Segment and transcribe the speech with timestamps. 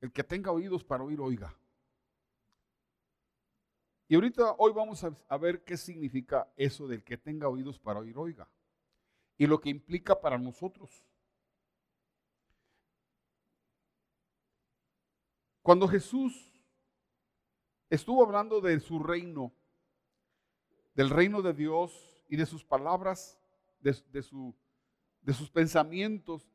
[0.00, 1.54] El que tenga oídos para oír, oiga.
[4.08, 8.18] Y ahorita, hoy vamos a, ver qué significa eso del que tenga oídos para oír,
[8.18, 8.50] oiga.
[9.38, 11.04] Y lo que implica para nosotros.
[15.62, 16.60] Cuando Jesús
[17.88, 19.52] estuvo hablando de su reino,
[20.94, 23.38] del reino de Dios y de sus palabras,
[23.78, 24.56] de, su,
[25.20, 26.50] de sus pensamientos,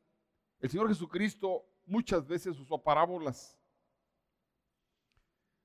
[0.60, 3.56] el Señor Jesucristo muchas veces usó parábolas.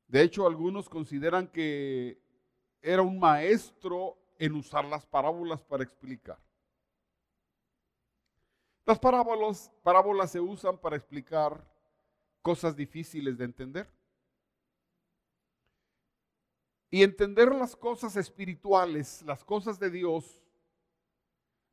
[0.07, 2.21] De hecho, algunos consideran que
[2.81, 6.39] era un maestro en usar las parábolas para explicar.
[8.85, 11.63] Las parábolas, parábolas se usan para explicar
[12.41, 13.87] cosas difíciles de entender.
[16.89, 20.41] Y entender las cosas espirituales, las cosas de Dios,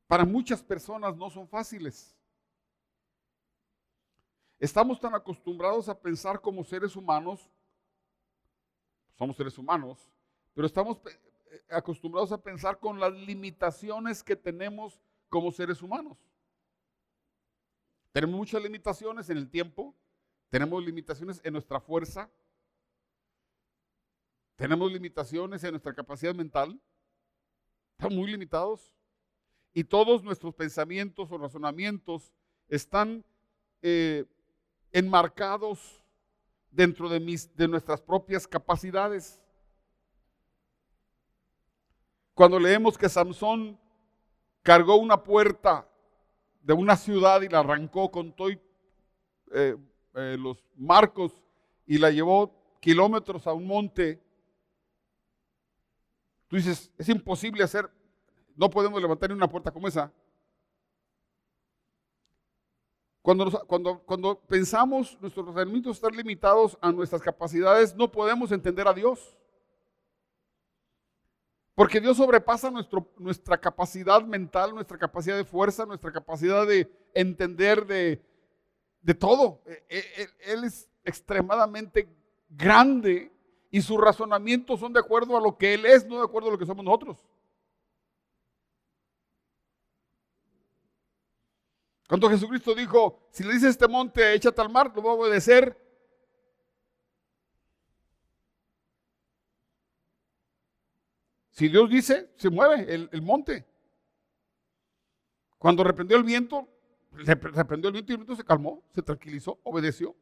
[0.07, 2.18] para muchas personas no son fáciles.
[4.59, 7.49] Estamos tan acostumbrados a pensar como seres humanos,
[9.17, 10.11] somos seres humanos,
[10.55, 16.19] pero estamos eh, acostumbrados a pensar con las limitaciones que tenemos como seres humanos.
[18.13, 19.95] Tenemos muchas limitaciones en el tiempo,
[20.51, 22.31] tenemos limitaciones en nuestra fuerza.
[24.57, 26.81] Tenemos limitaciones en nuestra capacidad mental.
[27.93, 28.95] Estamos muy limitados.
[29.73, 32.33] Y todos nuestros pensamientos o razonamientos
[32.69, 33.25] están
[33.83, 34.25] eh,
[34.93, 36.03] enmarcados
[36.71, 39.41] dentro de, mis, de nuestras propias capacidades.
[42.35, 43.79] Cuando leemos que Samson
[44.63, 45.89] cargó una puerta
[46.63, 49.77] de una ciudad y la arrancó con todo eh,
[50.15, 51.33] eh, los marcos
[51.87, 54.23] y la llevó kilómetros a un monte,
[56.49, 57.91] tú dices, es imposible hacer,
[58.57, 60.13] no podemos levantar una puerta como esa.
[63.23, 68.95] Cuando, cuando, cuando pensamos nuestros razonamientos están limitados a nuestras capacidades, no podemos entender a
[68.95, 69.37] Dios.
[71.75, 77.87] Porque Dios sobrepasa nuestro, nuestra capacidad mental, nuestra capacidad de fuerza, nuestra capacidad de entender,
[77.87, 78.21] de,
[79.01, 79.61] de todo.
[79.67, 82.09] E, e, e, él es extremadamente
[82.49, 83.31] grande
[83.71, 86.53] y sus razonamientos son de acuerdo a lo que Él es, no de acuerdo a
[86.53, 87.19] lo que somos nosotros.
[92.09, 95.77] Cuando Jesucristo dijo, si le dice este monte, échate al mar, lo va a obedecer.
[101.51, 103.67] Si Dios dice, se mueve el, el monte.
[105.59, 106.67] Cuando reprendió el viento,
[107.13, 110.17] reprendió el viento y el viento se calmó, se tranquilizó, obedeció.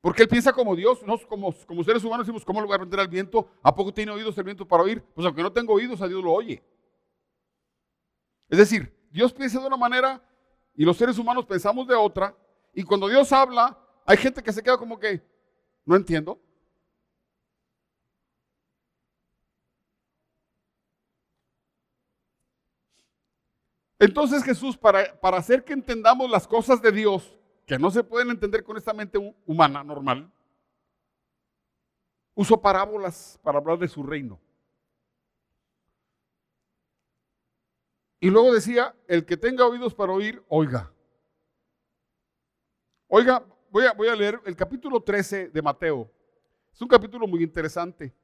[0.00, 2.76] Porque él piensa como Dios, no como, como seres humanos decimos, ¿cómo le voy a
[2.76, 3.50] aprender al viento?
[3.62, 5.00] ¿A poco tiene oídos el viento para oír?
[5.14, 6.60] Pues aunque no tengo oídos, a Dios lo oye.
[8.50, 10.20] Es decir, Dios piensa de una manera
[10.74, 12.36] y los seres humanos pensamos de otra.
[12.74, 15.22] Y cuando Dios habla, hay gente que se queda como que,
[15.84, 16.40] no entiendo.
[24.00, 28.30] Entonces Jesús, para, para hacer que entendamos las cosas de Dios, que no se pueden
[28.30, 30.32] entender con esta mente humana normal,
[32.34, 34.40] usó parábolas para hablar de su reino.
[38.20, 40.92] Y luego decía, el que tenga oídos para oír, oiga.
[43.08, 46.10] Oiga, voy a, voy a leer el capítulo 13 de Mateo.
[46.70, 48.14] Es un capítulo muy interesante.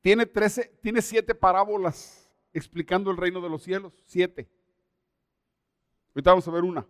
[0.00, 3.92] Tiene, 13, tiene siete parábolas explicando el reino de los cielos.
[4.06, 4.48] Siete.
[6.14, 6.86] Ahorita vamos a ver una.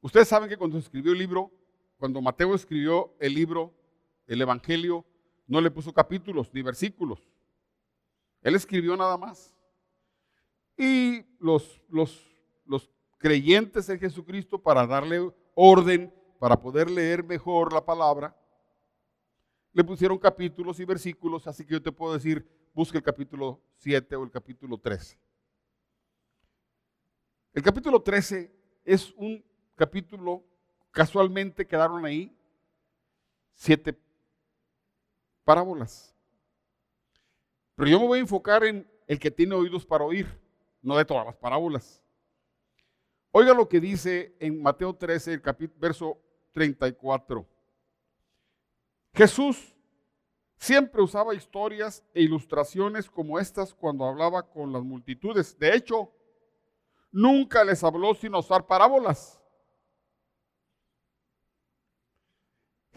[0.00, 1.52] Ustedes saben que cuando se escribió el libro,
[1.98, 3.74] cuando Mateo escribió el libro,
[4.26, 5.04] el Evangelio,
[5.46, 7.28] no le puso capítulos ni versículos.
[8.42, 9.54] Él escribió nada más.
[10.76, 12.24] Y los, los,
[12.64, 18.36] los creyentes en Jesucristo, para darle orden, para poder leer mejor la palabra,
[19.72, 24.16] le pusieron capítulos y versículos, así que yo te puedo decir, busca el capítulo 7
[24.16, 25.18] o el capítulo 13.
[27.52, 28.52] El capítulo 13
[28.84, 29.44] es un
[29.74, 30.44] capítulo,
[30.98, 32.36] casualmente quedaron ahí
[33.54, 33.96] siete
[35.44, 36.12] parábolas.
[37.76, 40.26] Pero yo me voy a enfocar en el que tiene oídos para oír,
[40.82, 42.02] no de todas las parábolas.
[43.30, 46.18] Oiga lo que dice en Mateo 13, el capítulo, verso
[46.50, 47.46] 34.
[49.14, 49.76] Jesús
[50.56, 55.56] siempre usaba historias e ilustraciones como estas cuando hablaba con las multitudes.
[55.60, 56.10] De hecho,
[57.12, 59.37] nunca les habló sin usar parábolas.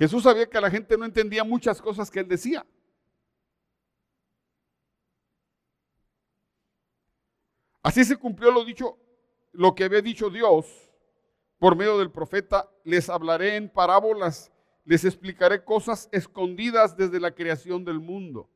[0.02, 2.66] Jesús sabía que la gente no entendía muchas cosas que él decía.
[7.84, 8.98] Así se cumplió lo dicho,
[9.52, 10.66] lo que había dicho Dios
[11.60, 14.52] por medio del profeta, les hablaré en parábolas,
[14.86, 18.50] les explicaré cosas escondidas desde la creación del mundo.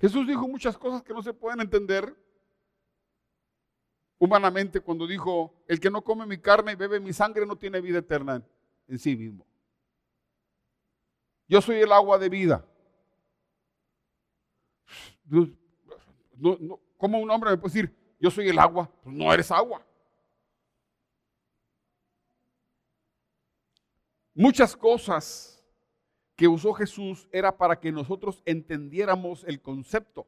[0.00, 2.12] Jesús dijo muchas cosas que no se pueden entender
[4.18, 7.80] humanamente cuando dijo, el que no come mi carne y bebe mi sangre no tiene
[7.80, 8.44] vida eterna
[8.88, 9.46] en, sí mismo.
[11.48, 12.64] Yo soy el agua de vida.
[16.96, 18.90] ¿Cómo un hombre me puede decir, yo soy el agua?
[19.02, 19.84] Pues no eres agua.
[24.34, 25.64] Muchas cosas
[26.34, 30.26] que usó Jesús era para que nosotros entendiéramos el concepto.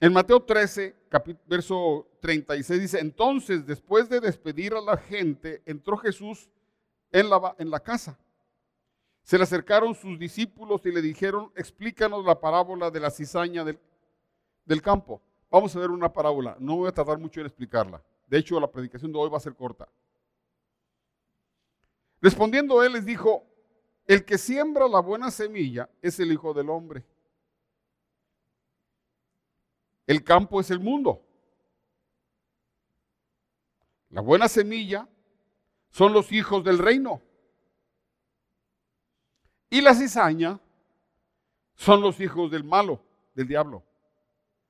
[0.00, 0.94] En Mateo 13,
[1.46, 6.48] verso 36 dice, entonces después de despedir a la gente, entró Jesús
[7.10, 8.16] en la, casa.
[9.22, 13.78] Se le acercaron sus discípulos y le dijeron, explícanos la parábola de la cizaña del,
[14.64, 15.20] del campo.
[15.50, 18.00] Vamos a ver una parábola, no voy a tardar mucho en explicarla.
[18.28, 19.88] De hecho, la predicación de hoy va a ser corta.
[22.20, 23.44] Respondiendo él les dijo,
[24.06, 27.04] el que siembra la buena semilla es el Hijo del Hombre.
[30.08, 31.22] El campo es el mundo.
[34.08, 35.06] La buena semilla
[35.90, 37.20] son los hijos del reino.
[39.68, 40.58] Y la cizaña
[41.74, 43.84] son los hijos del malo, del diablo.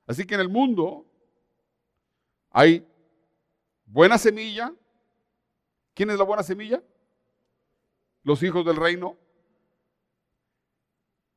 [0.05, 1.05] Así que en el mundo
[2.51, 2.85] hay
[3.85, 4.73] buena semilla.
[5.93, 6.83] ¿Quién es la buena semilla?
[8.23, 9.15] Los hijos del reino.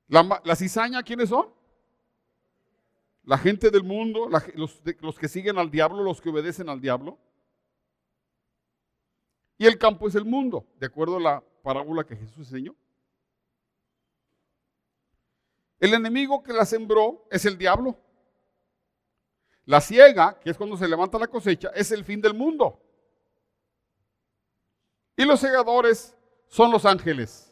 [0.08, 1.61] La, cizaña, ¿quiénes son?
[3.24, 7.18] La gente del mundo, los, que siguen al diablo, los que obedecen al diablo.
[9.58, 12.74] Y el campo es el mundo, de acuerdo a la parábola que Jesús enseñó.
[15.78, 17.96] El enemigo que la sembró es el diablo.
[19.64, 22.80] La ciega, que es cuando se levanta la cosecha, es el fin del mundo.
[25.16, 26.16] Y los segadores
[26.48, 27.51] son los ángeles.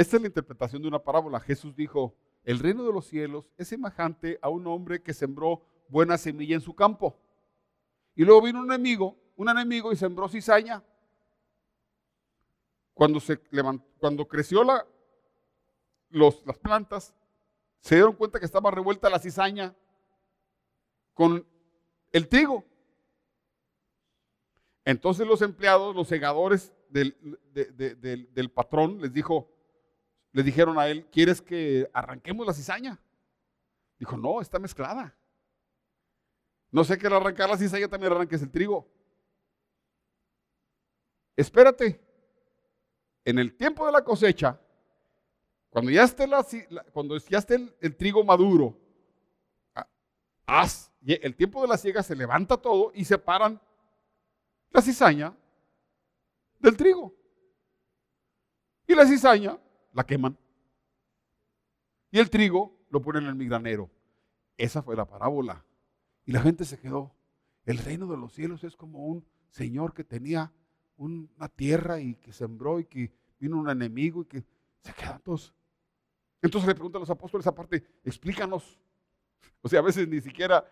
[0.00, 1.38] Esta es la interpretación de una parábola.
[1.40, 5.60] Jesús dijo, el reino de los cielos es semejante a un hombre que sembró
[5.90, 7.20] buena semilla en su campo.
[8.14, 10.82] Y luego vino un enemigo, un enemigo y sembró cizaña.
[12.94, 17.12] Cuando, se levantó, cuando creció las plantas,
[17.80, 19.76] se dieron cuenta que estaba revuelta la cizaña
[21.12, 21.46] con
[22.10, 22.64] el trigo.
[24.82, 29.59] Entonces los empleados, los segadores del patrón, les dijo,
[30.32, 33.00] le dijeron a él, ¿quieres que arranquemos la cizaña?
[33.98, 35.14] Dijo, no, está mezclada.
[36.70, 38.88] No sé que al arrancar la cizaña también arranques el trigo.
[41.36, 42.00] Espérate.
[43.24, 44.58] En el tiempo de la cosecha,
[45.68, 46.44] cuando ya esté, la,
[46.92, 48.78] cuando ya esté el, trigo maduro,
[49.74, 49.86] ah,
[50.46, 53.60] haz, el tiempo de la siega se levanta todo y separan
[54.70, 55.36] la cizaña
[56.58, 57.14] del trigo.
[58.86, 59.58] Y la cizaña
[59.92, 60.36] la queman.
[62.10, 63.90] Y el trigo lo ponen en el migranero.
[64.56, 65.64] Esa fue la parábola.
[66.24, 67.14] Y la gente se quedó.
[67.64, 70.52] El reino de los cielos es como un señor que tenía
[70.96, 74.44] una tierra y que sembró y que vino un enemigo y que
[74.82, 75.54] se quedan todos.
[76.42, 78.78] Entonces le preguntan a los apóstoles aparte, explícanos.
[79.62, 80.64] O sea, a veces ni siquiera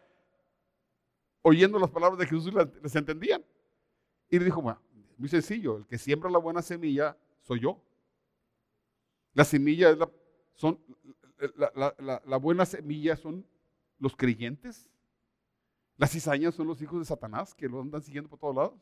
[1.42, 3.44] oyendo las palabras de Jesús les entendían.
[4.30, 4.62] Y le dijo,
[5.16, 7.82] muy sencillo, el que siembra la buena semilla soy yo.
[9.38, 10.10] La semilla es la,
[10.56, 10.80] son,
[11.54, 13.46] la, buena semilla son
[14.00, 14.90] los creyentes.
[15.96, 18.80] Las cizañas son los hijos de Satanás que lo andan siguiendo por todos lados.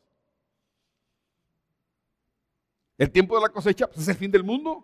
[2.96, 4.82] El tiempo de la cosecha pues, es el fin del mundo.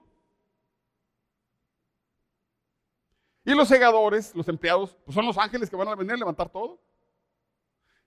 [3.43, 6.51] Y los segadores, los empleados, pues son los ángeles que van a venir a levantar
[6.51, 6.83] todo.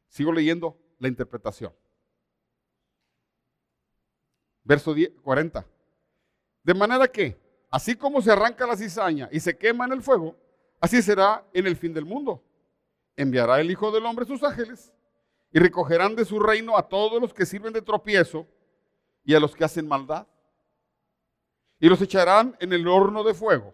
[0.08, 1.74] Sigo leyendo la interpretación.
[4.64, 5.66] Verso 10, 40.
[6.62, 7.44] De manera que
[7.76, 10.34] Así como se arranca la cizaña y se quema en el fuego,
[10.80, 12.42] así será en el fin del mundo.
[13.18, 14.94] Enviará el Hijo del Hombre sus ángeles
[15.52, 18.48] y recogerán de su reino a todos los que sirven de tropiezo
[19.26, 20.26] y a los que hacen maldad.
[21.78, 23.74] Y los echarán en el horno de fuego.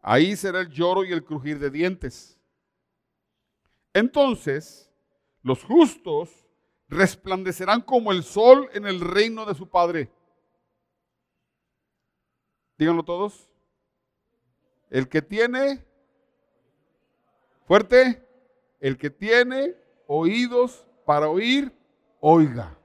[0.00, 2.40] Ahí será el lloro y el crujir de dientes.
[3.92, 4.90] Entonces
[5.42, 6.30] los justos
[6.88, 10.10] resplandecerán como el sol en el reino de su Padre.
[12.78, 13.50] Díganlo todos.
[14.88, 15.84] El que tiene,
[17.66, 18.24] fuerte,
[18.80, 19.74] el que tiene
[20.06, 21.72] oídos para oír,
[22.20, 22.78] oiga.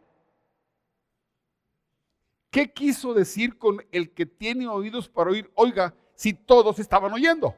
[2.50, 5.52] ¿Qué quiso decir con el que tiene oídos para oír?
[5.56, 7.56] Oiga, si todos estaban oyendo.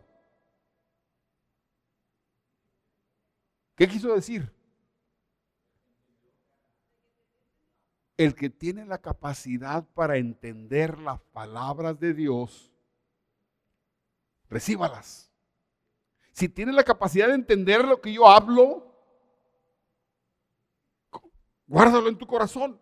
[3.76, 4.55] ¿Qué quiso decir?
[8.18, 12.72] El que tiene la capacidad para entender las palabras de Dios,
[14.50, 15.32] recíbalas.
[16.32, 18.94] Si tiene la capacidad de entender lo que yo hablo,
[21.68, 22.82] guárdalo en tu corazón.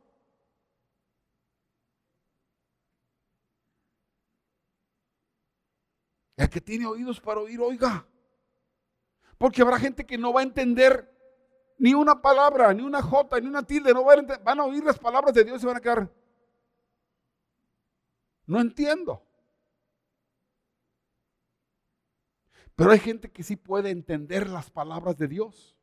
[6.36, 8.08] El que tiene oídos para oír, oiga.
[9.38, 11.13] Porque habrá gente que no va a entender
[11.84, 13.94] ni una palabra, ni una jota, ni una tilde.
[13.94, 16.10] No van, a van a oír las palabras de Dios y van a quedar.
[18.46, 19.22] No entiendo.
[22.74, 25.76] Pero hay gente que sí puede entender las palabras de Dios.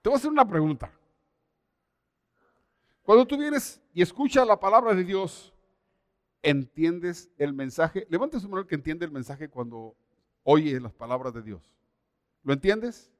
[0.00, 0.90] Te voy a hacer una pregunta.
[3.02, 5.51] Cuando tú vienes y escuchas la palabra de Dios,
[6.42, 8.06] ¿entiendes el mensaje?
[8.10, 9.94] Levanta su mano que entiende el mensaje cuando
[10.42, 11.62] oye las palabras de Dios.
[12.42, 13.10] ¿Lo entiendes?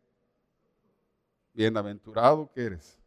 [1.55, 2.99] Bienaventurado que eres.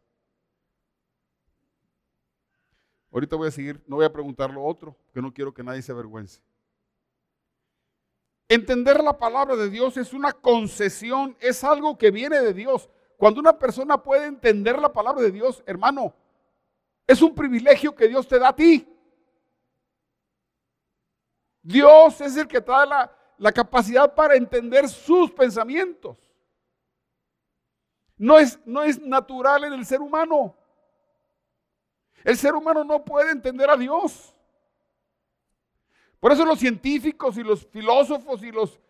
[3.12, 5.82] Ahorita voy a seguir, no voy a preguntar lo otro, porque no quiero que nadie
[5.82, 6.40] se avergüence.
[8.48, 12.88] Entender la palabra de Dios es una concesión, es algo que viene de Dios.
[13.16, 16.14] Cuando una persona puede entender la palabra de Dios, hermano,
[17.06, 18.86] es un privilegio que Dios te da a ti.
[21.66, 26.16] Dios es el que trae la, la capacidad para entender sus pensamientos.
[28.16, 30.56] No es, no es natural en el ser humano.
[32.22, 34.32] El ser humano no puede entender a Dios.
[36.20, 38.80] Por eso los científicos y los filósofos y los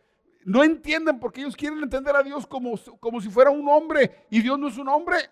[0.45, 4.43] no entienden porque ellos quieren entender a Dios como, como si fuera un hombre y
[4.43, 5.31] Dios no es un hombre.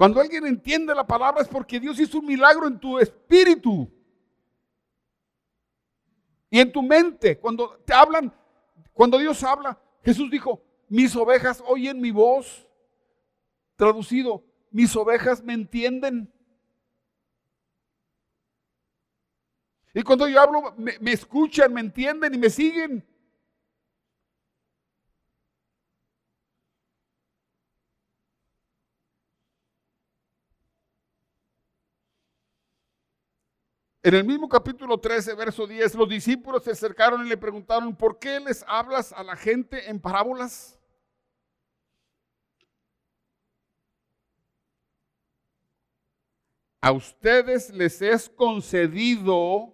[0.00, 3.86] Cuando alguien entiende la palabra es porque Dios hizo un milagro en tu espíritu
[6.48, 7.38] y en tu mente.
[7.38, 8.34] Cuando te hablan,
[8.94, 12.66] cuando Dios habla, Jesús dijo, mis ovejas oyen mi voz.
[13.76, 16.32] Traducido, mis ovejas me entienden.
[19.92, 23.06] Y cuando yo hablo, me, escuchan, me entienden y me siguen.
[34.10, 38.18] En el mismo capítulo 13, verso 10, los discípulos se acercaron y le preguntaron, ¿por
[38.18, 40.76] qué les hablas a la gente en parábolas?
[46.80, 49.72] A ustedes les es concedido,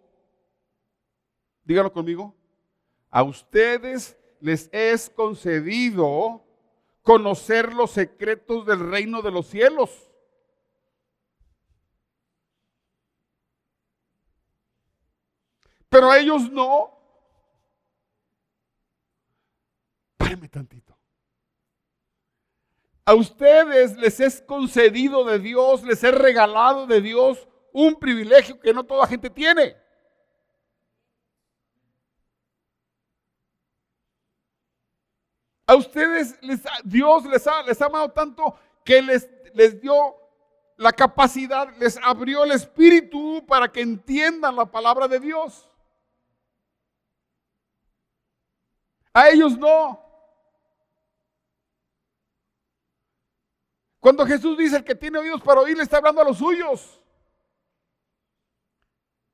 [1.65, 2.37] díganlo conmigo,
[3.09, 6.45] a ustedes les es concedido
[7.01, 10.11] conocer los secretos del reino de los cielos
[15.97, 16.91] pero a ellos no.
[20.19, 20.95] Páreme tantito.
[23.07, 28.75] A ustedes les es concedido de Dios, les es regalado de Dios un privilegio que
[28.75, 29.75] no toda gente tiene.
[35.67, 40.15] A ustedes les, Dios les ha, les ha amado tanto que les, les dio
[40.77, 45.71] la capacidad, les abrió el espíritu para que entiendan la palabra de Dios.
[49.17, 49.99] A ellos no.
[53.99, 57.01] Cuando Jesús dice el que tiene oídos para oír, le está hablando a los suyos.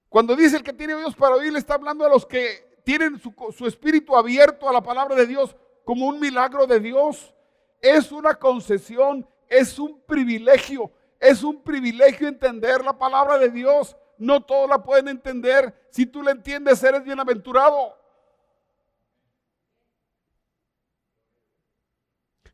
[0.09, 3.19] Cuando dice el que tiene oídos para oír, le está hablando a los que tienen
[3.19, 7.35] su, su espíritu abierto a la palabra de Dios como un milagro de Dios.
[7.81, 13.97] Es una concesión, es un privilegio, es un privilegio entender la palabra de Dios.
[14.17, 15.75] No todos la pueden entender.
[15.91, 18.01] Si tú la entiendes, eres bienaventurado.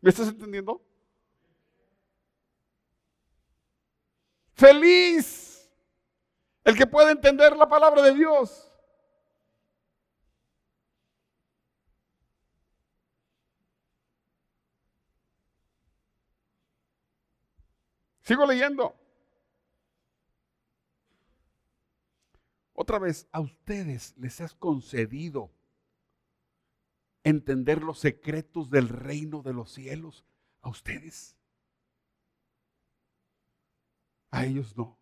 [0.01, 0.83] ¿Me estás entendiendo?
[4.55, 5.71] Feliz
[6.65, 8.65] el que puede entender la palabra de Dios.
[18.23, 18.95] Sigo leyendo.
[22.75, 25.51] Otra vez, a ustedes les has concedido
[27.29, 30.25] entender los secretos del reino de los cielos
[30.61, 31.37] a ustedes.
[34.31, 34.99] A ellos no.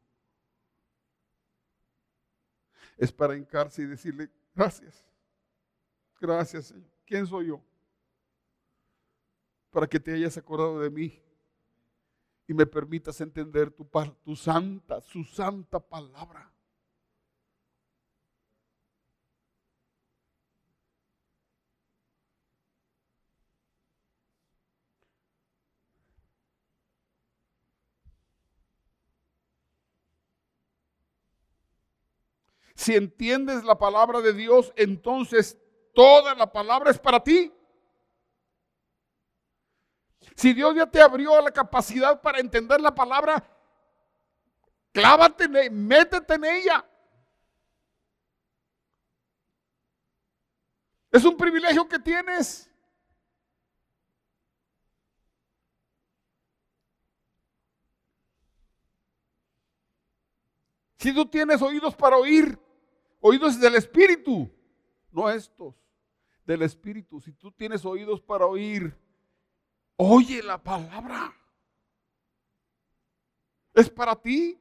[2.96, 5.04] es para hincarse y decirle, gracias,
[6.20, 6.90] gracias Señor.
[7.04, 7.62] ¿Quién soy yo?
[9.70, 11.22] Para que te hayas acordado de mí
[12.48, 13.88] y me permitas entender tu,
[14.24, 16.50] tu santa, su santa palabra.
[32.76, 35.56] Si entiendes la palabra de Dios, entonces
[35.94, 37.50] toda la palabra es para ti.
[40.36, 43.42] Si Dios ya te abrió la capacidad para entender la palabra,
[44.92, 46.86] clávate, en, métete en ella.
[51.10, 52.70] Es un privilegio que tienes.
[60.98, 62.65] Si tú tienes oídos para oír,
[63.26, 64.48] oídos del Espíritu,
[65.10, 65.74] no estos,
[66.44, 67.20] del Espíritu.
[67.20, 68.96] Si tú tienes oídos para oír,
[69.96, 71.34] oye la palabra.
[73.74, 74.58] Es para ti.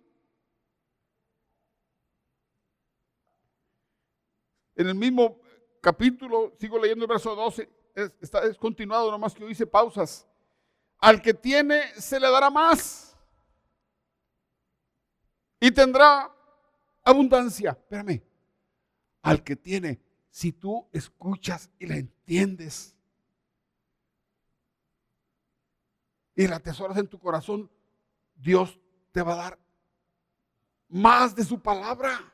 [4.76, 5.40] En el mismo
[5.80, 10.28] capítulo, sigo leyendo el verso 12, es, está, es continuado, nomás que yo hice pausas.
[10.98, 13.16] Al que tiene, se le dará más.
[15.60, 16.34] Y tendrá
[17.04, 17.72] abundancia.
[17.72, 18.35] Espérame.
[19.26, 22.96] Al que tiene, si tú escuchas y la entiendes
[26.36, 27.72] y la atesoras en tu corazón,
[28.36, 28.80] Dios
[29.12, 29.60] te va a dar
[30.90, 32.32] más de su palabra.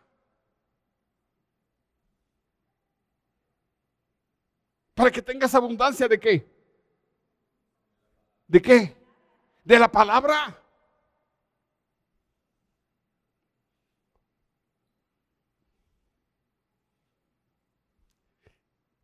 [4.94, 6.46] Para que tengas abundancia de qué?
[8.48, 8.98] ¿De qué?
[9.64, 10.61] De la palabra.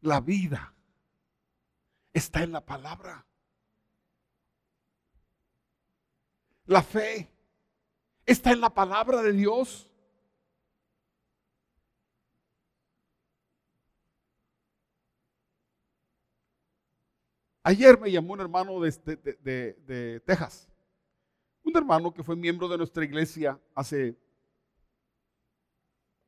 [0.07, 0.73] La vida
[2.13, 3.25] está en la palabra.
[6.65, 7.29] La fe
[8.25, 9.91] está en la palabra de Dios.
[17.63, 18.91] Ayer me llamó un hermano de,
[19.41, 20.69] de, Texas,
[21.63, 24.17] un hermano que fue miembro de nuestra iglesia hace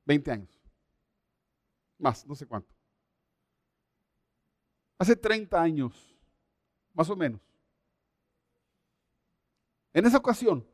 [0.03, 0.61] 20 años,
[1.97, 2.78] más, no sé cuánto.
[4.99, 5.93] Hace 30 años,
[6.93, 7.39] más o menos.
[9.93, 10.67] En esa ocasión,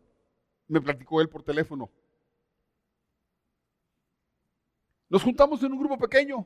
[0.68, 1.92] me platicó él por teléfono.
[5.08, 6.44] Nos juntamos en un grupo pequeño,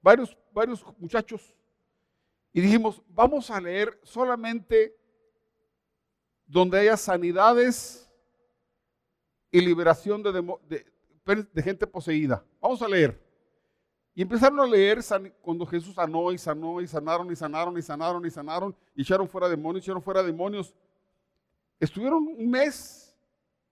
[0.00, 1.54] varios, varios muchachos,
[2.54, 4.96] y dijimos, vamos a leer solamente
[6.46, 8.10] donde haya sanidades
[9.50, 10.86] y liberación de,
[11.52, 12.42] de gente poseída.
[12.60, 13.23] Vamos a leer.
[14.14, 15.00] Y empezaron a leer
[15.42, 19.28] cuando Jesús sanó y sanó y sanaron y sanaron y sanaron y sanaron y echaron
[19.28, 20.72] fuera demonios, echaron fuera demonios.
[21.80, 23.12] Estuvieron un mes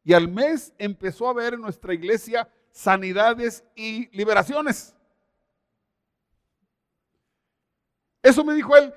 [0.02, 4.96] y al mes empezó a haber en nuestra iglesia sanidades y liberaciones.
[8.20, 8.92] Eso me dijo él,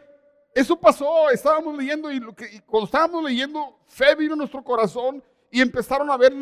[0.55, 5.23] eso pasó, estábamos leyendo y, lo que, cuando estábamos leyendo, fe vino en nuestro corazón
[5.51, 6.33] y empezaron a ver,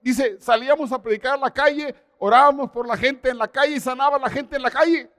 [0.00, 3.80] dice, salíamos a predicar a la calle, orábamos por la gente en la calle y
[3.80, 5.10] sanaba la gente en la calle.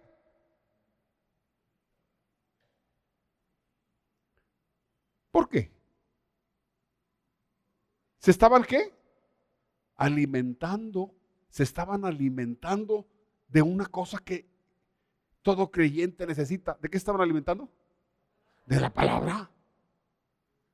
[5.31, 5.71] ¿Por qué?
[8.19, 8.93] ¿Se estaban qué?
[9.95, 11.13] Alimentando,
[11.49, 13.07] se estaban alimentando
[13.47, 14.47] de una cosa que
[15.41, 16.77] todo creyente necesita.
[16.81, 17.69] ¿De qué estaban alimentando?
[18.65, 19.49] De la palabra.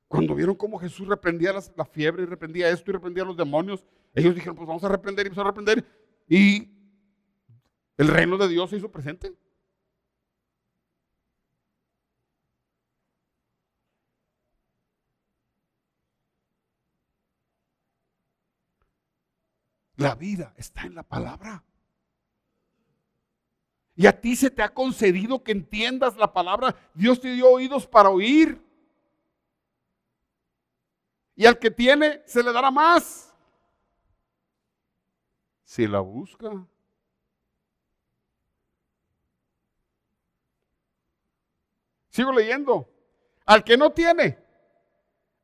[0.08, 3.84] Cuando vieron cómo Jesús reprendía la fiebre y reprendía esto y reprendía a los demonios,
[4.14, 6.05] ellos dijeron, pues vamos a reprender y vamos a reprender.
[6.28, 6.68] Y
[7.96, 9.34] el reino de Dios se hizo presente.
[19.96, 21.64] La vida está en la palabra.
[23.94, 26.76] Y a ti se te ha concedido que entiendas la palabra.
[26.92, 28.62] Dios te dio oídos para oír.
[31.34, 33.25] Y al que tiene, se le dará más.
[35.66, 36.64] Si la busca.
[42.08, 42.88] Sigo leyendo.
[43.44, 44.38] Al que no tiene,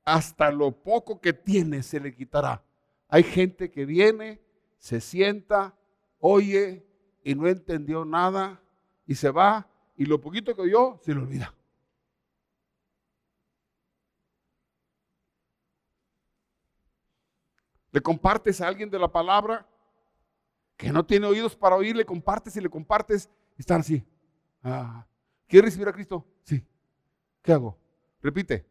[0.05, 2.63] hasta lo poco que tiene se le quitará.
[3.09, 4.41] Hay gente que viene,
[4.79, 5.77] se sienta,
[6.21, 6.87] oye
[7.25, 8.61] y no entendió nada
[9.07, 11.53] y se va y lo poquito que oyó se le olvida.
[17.91, 19.67] Le compartes a alguien de la palabra
[20.77, 24.05] que no tiene oídos para oír, le compartes y le compartes, están así.
[24.63, 25.07] Ah,
[25.47, 26.27] ¿Quieres recibir a Cristo?
[26.45, 26.67] Sí.
[27.43, 27.79] ¿Qué hago?
[28.23, 28.67] Repite.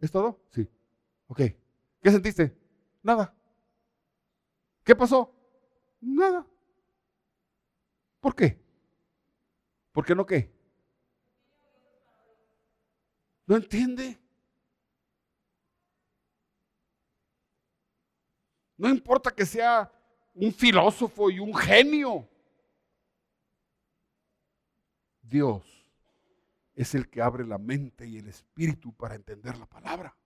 [0.00, 0.40] ¿Es todo?
[0.50, 0.68] Sí.
[1.28, 1.40] Ok.
[2.02, 2.56] ¿Qué sentiste?
[3.02, 3.34] Nada.
[4.84, 5.32] ¿Qué pasó?
[6.00, 6.46] Nada.
[8.20, 8.60] ¿Por qué?
[9.92, 10.52] ¿Por qué no qué?
[13.46, 14.18] ¿No entiende?
[18.76, 19.92] No importa que sea
[20.34, 22.28] un filósofo y un genio.
[25.20, 25.62] Dios
[26.74, 30.16] es el que abre la mente y el espíritu para entender la palabra.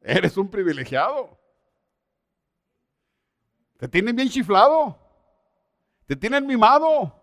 [0.00, 1.38] Eres un privilegiado.
[3.76, 4.98] Te tienen bien chiflado.
[6.06, 7.14] Te tienen mimado.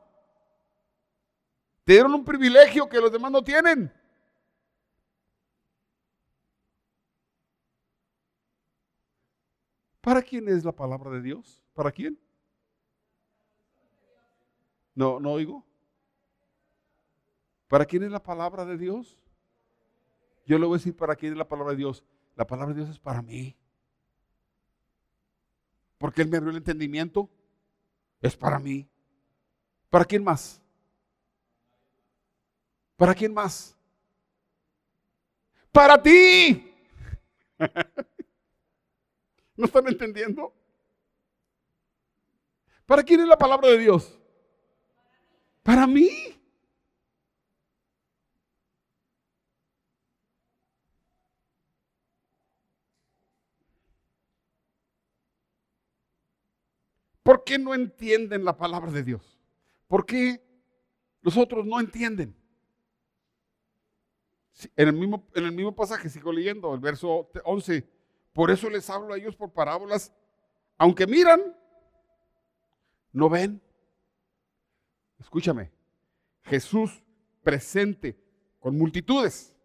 [1.84, 3.91] Te dieron un privilegio que los demás no tienen.
[10.05, 11.63] ¿Para quién es la palabra de Dios?
[11.73, 12.19] ¿Para quién?
[14.93, 15.65] No, no oigo.
[17.67, 19.17] ¿Para quién es la palabra de Dios?
[20.45, 22.03] Yo le voy a decir para quién es la palabra de Dios.
[22.35, 23.57] La palabra de Dios es para mí.
[25.97, 27.27] Porque Él me abrió el entendimiento.
[28.21, 28.87] Es para mí.
[29.89, 30.61] ¿Para quién más?
[32.95, 33.75] ¿Para quién más?
[35.71, 36.71] Para ti.
[39.57, 40.53] ¿No están entendiendo?
[42.85, 44.19] ¿Para quién es la palabra de Dios?
[45.63, 46.09] Para mí.
[57.23, 59.39] ¿Por qué no entienden la palabra de Dios?
[59.87, 60.43] ¿Por qué
[61.21, 62.35] los otros no entienden?
[64.75, 67.94] En el mismo, en el mismo pasaje, sigo leyendo, el verso 11,
[68.36, 70.13] por eso les hablo a ellos por parábolas.
[70.78, 71.56] Aunque miran,
[73.13, 73.62] no ven.
[75.17, 75.71] Escúchame,
[76.43, 77.02] Jesús
[77.43, 78.19] presente
[78.60, 79.56] con multitudes,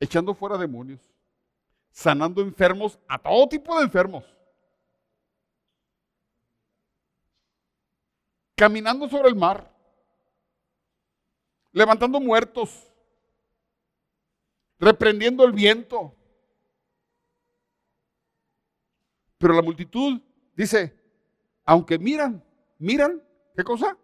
[0.00, 0.98] echando fuera demonios,
[1.90, 4.24] sanando enfermos, a todo tipo de enfermos,
[8.56, 9.70] caminando sobre el mar,
[11.70, 12.90] levantando muertos,
[14.78, 16.16] reprendiendo el viento,
[19.40, 20.20] Pero la multitud
[20.54, 20.94] dice,
[21.64, 22.44] aunque miran,
[22.78, 23.22] miran,
[23.56, 23.96] ¿qué cosa?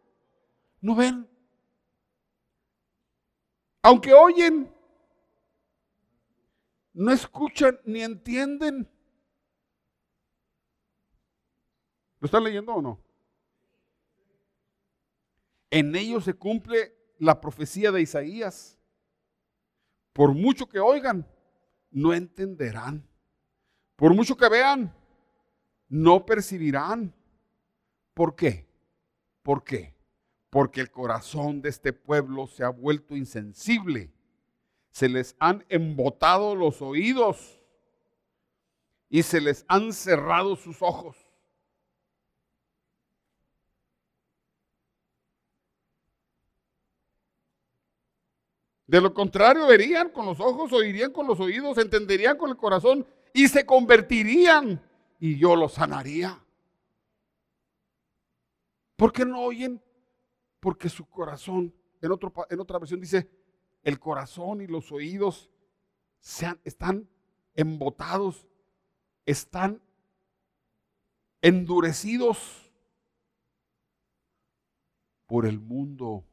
[0.80, 1.28] No ven.
[3.82, 4.72] Aunque oyen,
[6.94, 8.88] no escuchan ni entienden.
[12.18, 13.04] ¿Lo están leyendo o no?
[15.68, 18.78] En ellos se cumple la profecía de Isaías.
[20.14, 21.30] Por mucho que oigan,
[21.90, 23.06] no entenderán.
[23.96, 24.95] Por mucho que vean,
[25.88, 27.14] no percibirán.
[28.14, 28.66] ¿Por qué?
[29.42, 29.94] ¿Por qué?
[30.50, 34.12] Porque el corazón de este pueblo se ha vuelto insensible.
[34.90, 37.60] Se les han embotado los oídos
[39.08, 41.16] y se les han cerrado sus ojos.
[48.86, 53.04] De lo contrario, verían con los ojos, oirían con los oídos, entenderían con el corazón
[53.32, 54.80] y se convertirían
[55.18, 56.42] y yo los sanaría.
[58.96, 59.82] ¿Por qué no oyen?
[60.60, 63.30] Porque su corazón, en, otro, en otra versión dice,
[63.82, 65.50] el corazón y los oídos
[66.64, 67.08] están
[67.54, 68.46] embotados,
[69.24, 69.80] están
[71.40, 72.72] endurecidos
[75.26, 76.24] por el mundo,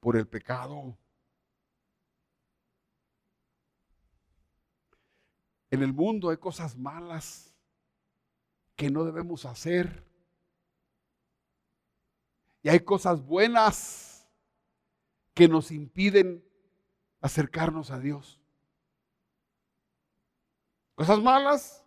[0.00, 0.98] por el pecado.
[5.70, 7.54] En el mundo hay cosas malas
[8.76, 10.04] que no debemos hacer.
[12.62, 14.28] Y hay cosas buenas
[15.34, 16.44] que nos impiden
[17.20, 18.40] acercarnos a Dios.
[20.94, 21.84] Cosas malas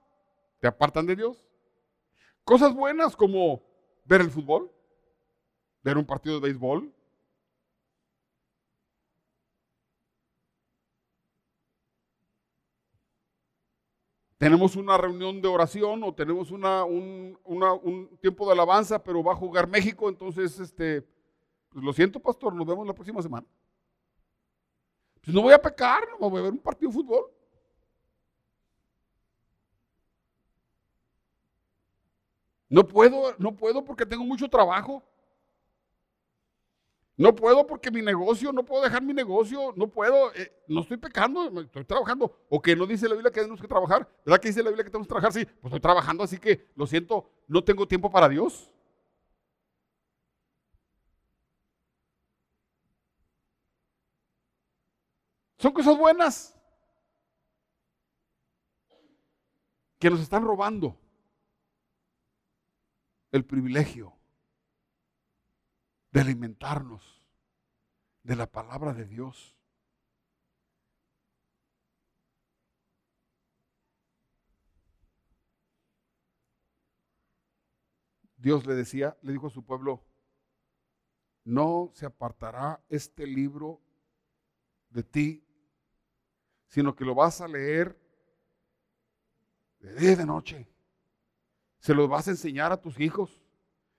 [0.59, 1.45] te apartan de Dios.
[2.43, 3.61] Cosas buenas como
[4.05, 4.71] ver el fútbol,
[5.81, 6.93] ver un partido de béisbol,
[14.43, 19.37] tenemos una reunión de oración o tenemos una, un, tiempo de alabanza, pero va a
[19.37, 21.01] jugar México, entonces, este,
[21.69, 23.47] pues lo siento, pastor, nos vemos la próxima semana.
[25.21, 27.31] Pues no voy a pecar, no voy a ver un partido de fútbol.
[32.67, 35.01] No puedo, no puedo porque tengo mucho trabajo.
[37.15, 40.97] No puedo porque mi negocio, no puedo dejar mi negocio, no puedo, eh, no estoy
[40.97, 42.35] pecando, estoy trabajando.
[42.49, 44.83] O que no dice la Biblia que tenemos que trabajar, ¿verdad que dice la Biblia
[44.83, 45.31] que tenemos que trabajar?
[45.31, 48.71] Sí, pues estoy trabajando, así que lo siento, no tengo tiempo para Dios.
[55.59, 56.59] Son cosas buenas
[59.99, 60.97] que nos están robando
[63.31, 64.13] el privilegio
[66.13, 67.25] de alimentarnos
[68.21, 69.57] de la palabra de Dios.
[78.37, 80.05] Dios le decía, le dijo a su pueblo,
[81.45, 83.81] no se apartará este libro
[84.89, 85.47] de ti,
[86.67, 87.99] sino que lo vas a leer
[89.79, 90.69] de día y de noche.
[91.79, 93.42] Se lo vas a enseñar a tus hijos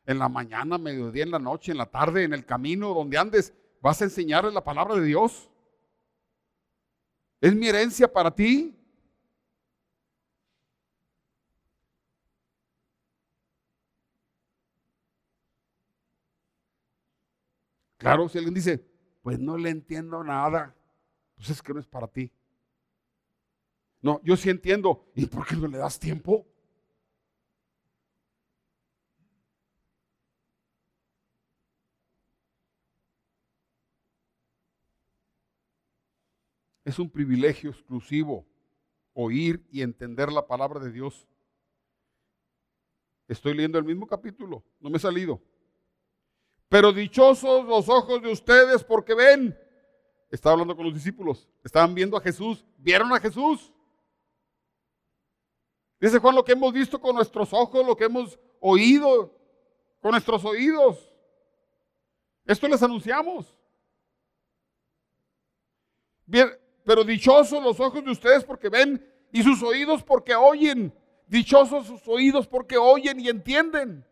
[0.06, 3.54] en la mañana, mediodía, en la noche, en la tarde, en el camino, donde andes,
[3.80, 5.48] vas a enseñarles la palabra de Dios.
[7.40, 8.74] Es mi herencia para ti.
[17.96, 18.84] Claro, si alguien dice,
[19.22, 20.76] pues no le entiendo nada,
[21.36, 22.30] pues es que no es para ti.
[24.02, 25.10] No, yo sí entiendo.
[25.14, 26.46] ¿Y por qué no le das tiempo?
[36.84, 38.46] Es un privilegio exclusivo
[39.14, 41.26] oír y entender la palabra de Dios.
[43.26, 45.40] Estoy leyendo el mismo capítulo, no me he salido.
[46.68, 49.58] Pero dichosos los ojos de ustedes porque ven.
[50.30, 53.72] Estaba hablando con los discípulos, estaban viendo a Jesús, vieron a Jesús.
[56.00, 59.32] Dice Juan, lo que hemos visto con nuestros ojos, lo que hemos oído
[60.00, 61.10] con nuestros oídos.
[62.44, 63.56] Esto les anunciamos.
[66.26, 66.50] Bien,
[66.84, 70.94] pero dichosos los ojos de ustedes porque ven y sus oídos porque oyen.
[71.26, 74.06] Dichosos sus oídos porque oyen y entienden.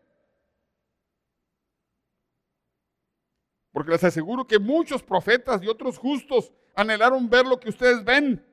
[3.71, 8.43] Porque les aseguro que muchos profetas y otros justos anhelaron ver lo que ustedes ven.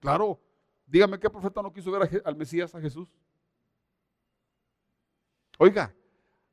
[0.00, 0.40] Claro,
[0.86, 3.08] dígame qué profeta no quiso ver al Mesías, a Jesús.
[5.58, 5.94] Oiga,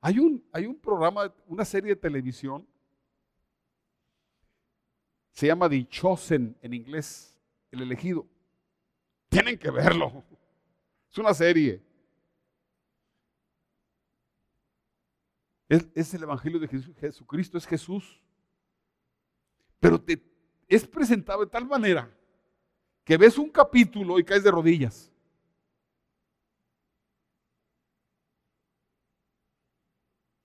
[0.02, 2.67] hay un, hay un programa, una serie de televisión
[5.34, 7.36] se llama The Chosen en inglés,
[7.72, 8.26] el elegido.
[9.30, 10.24] Tienen que verlo.
[11.10, 11.82] Es una serie.
[15.67, 18.22] Es, el Evangelio de Jesucristo, es Jesús.
[19.80, 20.24] Pero te,
[20.67, 22.15] es presentado de tal manera
[23.04, 25.12] que ves un capítulo y caes de rodillas.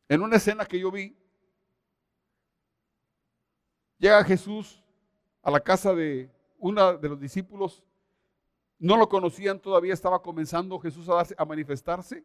[0.09, 1.15] En una escena que yo vi,
[3.99, 4.83] Llega Jesús
[5.43, 7.83] a la casa de uno de los discípulos.
[8.79, 12.25] No lo conocían todavía, estaba comenzando Jesús a, a manifestarse.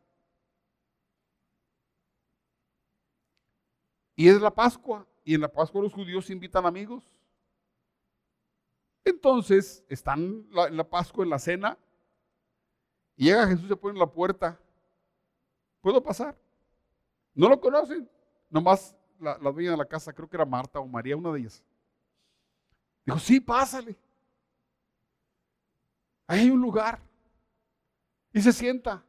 [4.15, 7.03] Y es la Pascua, y en la Pascua los judíos invitan amigos.
[9.03, 11.77] Entonces están en la Pascua, en la cena,
[13.15, 14.59] y llega Jesús, se pone en la puerta.
[15.81, 16.37] ¿Puedo pasar?
[17.33, 18.09] No lo conocen,
[18.49, 21.63] nomás la, dueña de la casa, creo que era Marta o María, una de ellas.
[23.05, 23.95] Dijo, sí, pásale.
[26.27, 26.99] Ahí hay un lugar.
[28.31, 29.03] Y se sienta.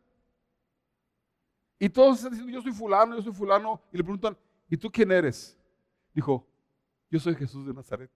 [1.79, 3.83] Y todos están diciendo, yo soy fulano, yo soy fulano.
[3.93, 4.37] Y le preguntan,
[4.69, 5.59] ¿y tú quién eres?
[6.13, 6.47] Dijo,
[7.11, 8.11] yo soy Jesús de Nazaret.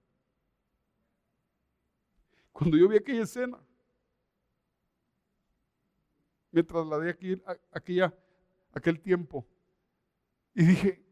[2.52, 3.58] Cuando yo vi aquella escena,
[6.50, 7.40] me trasladé aquí,
[8.72, 9.46] aquel tiempo
[10.58, 11.07] y dije,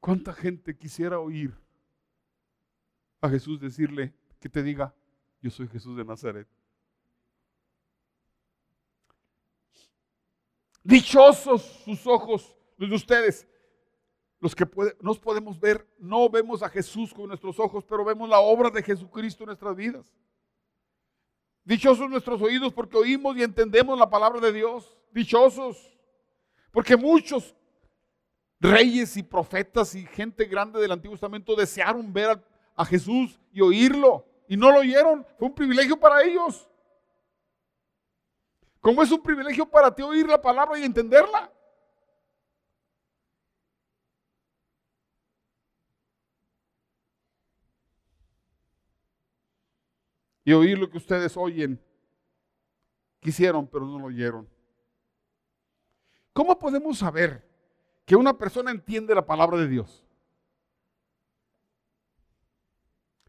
[0.00, 1.54] ¿Cuánta gente quisiera oír
[3.20, 4.94] a Jesús decirle que te diga,
[5.42, 6.48] yo soy Jesús de Nazaret?
[10.82, 13.46] Dichosos sus ojos, los de ustedes,
[14.40, 14.66] los que
[15.02, 18.82] nos podemos ver, no vemos a Jesús con nuestros ojos, pero vemos la obra de
[18.82, 20.10] Jesucristo en nuestras vidas.
[21.62, 24.96] Dichosos nuestros oídos porque oímos y entendemos la palabra de Dios.
[25.12, 25.94] Dichosos,
[26.72, 27.54] porque muchos
[28.60, 32.42] reyes y profetas y gente grande del Antiguo Testamento desearon ver
[32.76, 35.26] a, Jesús y oírlo y no lo oyeron.
[35.38, 36.68] Fue un privilegio para ellos.
[38.80, 41.50] Como es un privilegio para ti oír la palabra y entenderla.
[50.44, 51.82] Y oír lo que ustedes oyen.
[53.20, 54.48] Quisieron, pero no lo oyeron.
[56.32, 57.49] ¿Cómo podemos saber
[58.10, 60.04] que una persona entiende la palabra de Dios.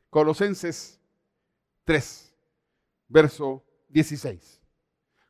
[0.09, 0.99] Colosenses
[1.83, 2.33] 3,
[3.07, 4.59] verso 16.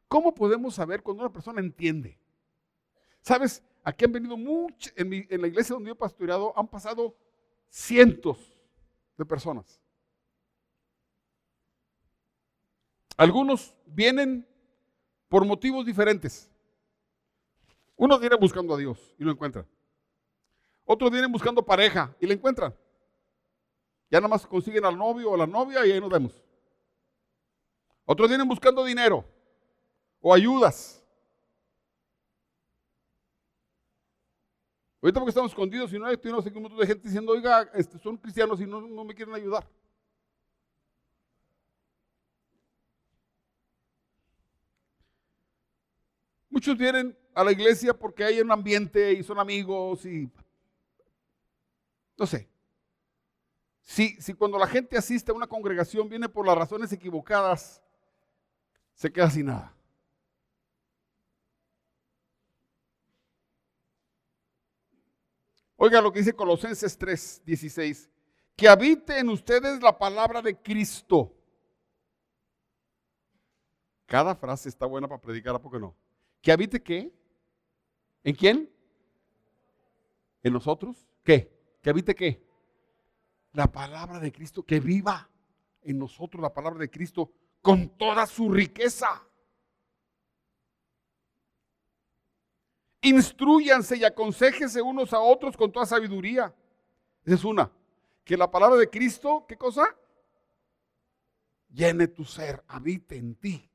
[0.07, 2.17] ¿Cómo podemos saber cuando una persona entiende?
[3.19, 3.61] ¿Sabes?
[3.83, 7.17] Aquí han venido muchos, en, la iglesia donde yo he pastoreado, han pasado
[7.67, 8.57] cientos
[9.17, 9.81] de personas.
[13.17, 14.47] Algunos vienen
[15.27, 16.49] por motivos diferentes.
[18.01, 19.63] Unos vienen buscando a Dios y lo encuentran.
[20.85, 22.75] Otros vienen buscando pareja y la encuentran.
[24.09, 26.33] Ya nada más consiguen al novio o la novia y ahí nos vemos.
[28.03, 29.23] Otros vienen buscando dinero
[30.19, 31.05] o ayudas.
[35.03, 37.69] Ahorita porque estamos escondidos y no hay no sé un montón de gente diciendo, oiga,
[37.75, 39.69] este, son cristianos y no, no me quieren ayudar.
[46.49, 50.29] Muchos vienen a la iglesia porque hay un ambiente y son amigos y
[52.17, 52.47] no sé.
[53.81, 57.81] Si, si cuando la gente asiste a una congregación viene por las razones equivocadas,
[58.93, 59.73] se queda sin nada.
[65.83, 68.07] Oiga lo que dice Colosenses 3, 16.
[68.55, 71.33] Que habite en ustedes la palabra de Cristo.
[74.05, 75.95] Cada frase está buena para predicar, ¿a poco no?
[76.39, 77.11] ¿Que habite qué?
[78.23, 78.69] ¿En quién?
[80.43, 81.05] ¿En nosotros?
[81.23, 81.51] ¿Qué?
[81.81, 82.43] ¿Que habite qué?
[83.53, 85.29] La palabra de Cristo, que viva
[85.83, 87.31] en nosotros la palabra de Cristo
[87.61, 89.27] con toda su riqueza.
[93.01, 96.53] Instruyanse y aconsejense unos a otros con toda sabiduría.
[97.25, 97.71] Esa es una.
[98.23, 99.95] Que la palabra de Cristo, ¿qué cosa?
[101.69, 103.69] Llene tu ser, habite en ti.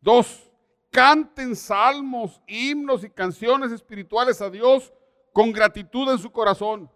[0.00, 0.51] Dos,
[0.92, 4.92] canten salmos, himnos y canciones espirituales a Dios
[5.32, 6.88] con gratitud en su corazón.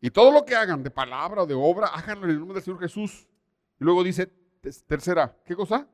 [0.00, 2.64] Y todo lo que hagan de palabra o de obra, háganlo en el nombre del
[2.64, 3.28] Señor Jesús.
[3.78, 4.26] Y luego dice,
[4.86, 5.86] tercera, ¿qué cosa?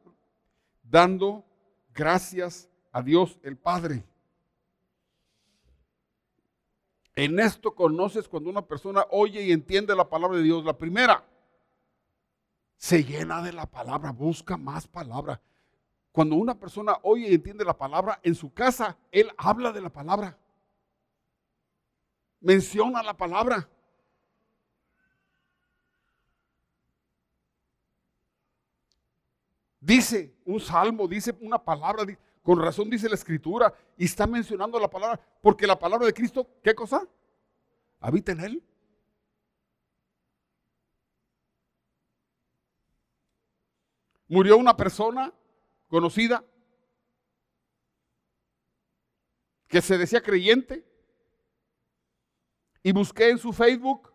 [0.82, 1.44] Dando
[1.92, 4.04] gracias a Dios el Padre.
[7.14, 10.64] En esto conoces cuando una persona oye y entiende la palabra de Dios.
[10.64, 11.24] La primera,
[12.82, 15.40] se llena de la palabra, busca más palabra.
[16.10, 19.88] Cuando una persona oye y entiende la palabra, en su casa, él habla de la
[19.88, 20.36] palabra.
[22.40, 23.68] Menciona la palabra.
[29.78, 32.04] Dice un salmo, dice una palabra,
[32.42, 36.48] con razón dice la escritura, y está mencionando la palabra, porque la palabra de Cristo,
[36.60, 37.06] ¿qué cosa?
[38.00, 38.62] Habita en él.
[44.32, 45.30] Murió una persona
[45.88, 46.42] conocida
[49.68, 50.90] que se decía creyente
[52.82, 54.10] y busqué en su Facebook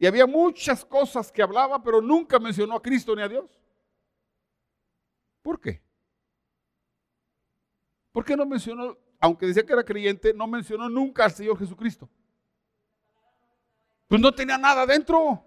[0.00, 3.48] y había muchas cosas que hablaba, pero nunca mencionó a Cristo ni a Dios.
[5.42, 5.80] ¿Por qué?
[8.10, 12.10] ¿Por qué no mencionó, aunque decía que era creyente, no mencionó nunca al Señor Jesucristo?
[14.08, 15.45] Pues no tenía nada dentro.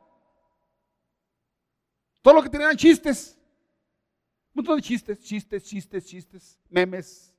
[2.22, 3.38] Todo lo que tenían chistes.
[4.54, 7.34] Un montón de chistes, chistes, chistes, chistes, memes.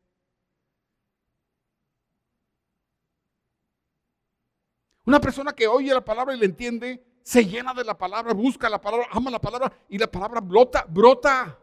[5.04, 8.68] Una persona que oye la palabra y la entiende, se llena de la palabra, busca
[8.68, 11.58] la palabra, ama la palabra y la palabra brota, brota.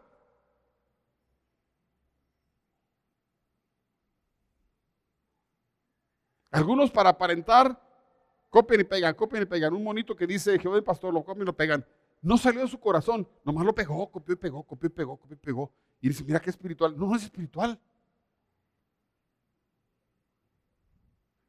[6.50, 7.80] Algunos para aparentar,
[8.50, 9.72] copian y pegan, copian y pegan.
[9.74, 11.86] Un monito que dice Jehová el pastor, lo copian y lo pegan.
[12.20, 15.36] No salió de su corazón, nomás lo pegó, copió y pegó, copió y pegó, copió
[15.36, 15.72] y pegó.
[16.00, 16.96] Y dice, mira qué espiritual.
[16.96, 17.80] No, no es espiritual.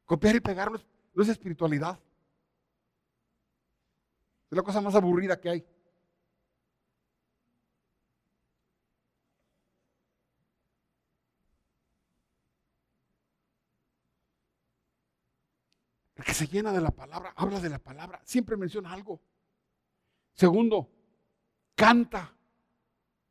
[0.04, 1.98] Copiar y pegar no es, espiritualidad.
[4.50, 5.66] Es la cosa más aburrida que hay.
[16.16, 19.20] El que se llena de la palabra, habla de la palabra, siempre menciona algo.
[20.34, 20.90] Segundo,
[21.74, 22.34] canta.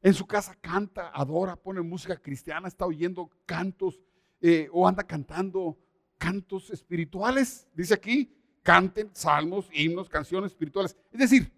[0.02, 4.00] En su casa canta, adora, pone música cristiana, está oyendo cantos
[4.40, 5.78] eh, o anda cantando
[6.18, 7.68] cantos espirituales.
[7.74, 8.34] Dice aquí,
[8.64, 10.96] canten salmos, himnos, canciones espirituales.
[11.12, 11.52] Es decir,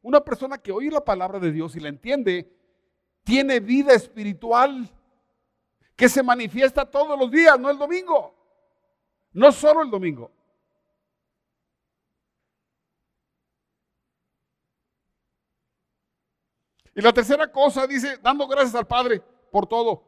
[0.00, 2.52] una persona que oye la palabra de Dios y la entiende,
[3.24, 4.88] tiene vida espiritual
[5.96, 8.34] que se manifiesta todos los días, no el domingo.
[9.32, 10.30] No solo el domingo.
[16.98, 19.22] Y la tercera cosa dice, dando gracias al Padre
[19.52, 20.02] por todo.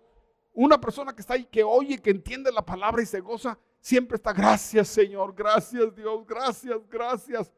[0.53, 4.16] una persona que está ahí, que oye, que entiende la palabra y se goza, siempre
[4.16, 7.53] está, gracias Señor, gracias Dios, gracias, gracias.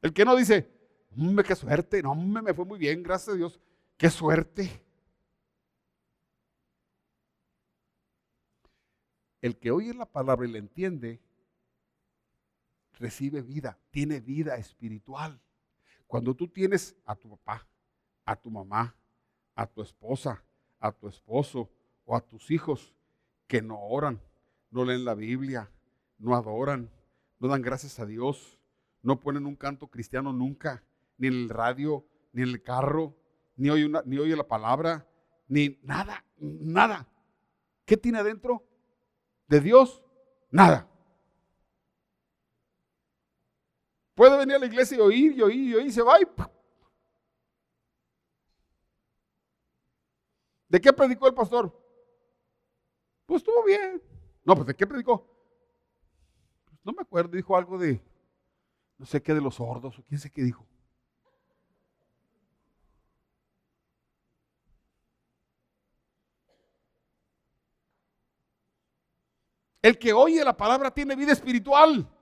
[0.00, 0.66] El que no dice,
[1.14, 3.60] hombre, qué suerte, no, hombre, me fue muy bien, gracias a Dios,
[3.98, 4.82] qué suerte.
[9.42, 11.20] El que oye la palabra y la entiende,
[12.98, 15.38] recibe vida, tiene vida espiritual.
[16.08, 17.68] Cuando tú tienes a tu papá,
[18.24, 18.96] a tu mamá,
[19.54, 20.42] a tu esposa,
[20.80, 21.70] a tu esposo
[22.06, 22.94] o a tus hijos
[23.46, 24.20] que no oran,
[24.70, 25.70] no leen la Biblia,
[26.16, 26.90] no adoran,
[27.38, 28.58] no dan gracias a Dios,
[29.02, 30.82] no ponen un canto cristiano nunca,
[31.18, 33.14] ni en el radio, ni en el carro,
[33.56, 35.06] ni oye, ni oye la palabra,
[35.46, 37.06] ni nada, nada.
[37.84, 38.66] ¿Qué tiene adentro?
[39.46, 40.02] De Dios,
[40.50, 40.88] nada.
[44.18, 46.24] Puede venir a la iglesia y oír, y oír, y oír, y se va y...
[50.68, 51.72] ¿De qué predicó el pastor?
[53.26, 54.02] Pues estuvo bien.
[54.42, 55.24] No, pues ¿de qué predicó?
[56.64, 58.02] Pues no me acuerdo, dijo algo de,
[58.96, 60.66] no sé qué, de los sordos, o quién sé qué dijo.
[69.80, 72.17] El que oye la palabra tiene vida espiritual.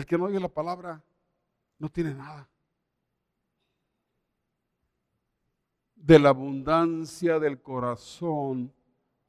[0.00, 1.04] El que no oye la palabra
[1.78, 2.48] no tiene nada.
[5.94, 8.72] De la abundancia del corazón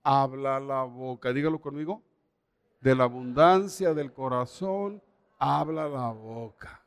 [0.02, 1.34] habla la boca.
[1.34, 2.02] Dígalo conmigo.
[2.80, 5.04] De la abundancia del corazón
[5.38, 6.82] habla la boca.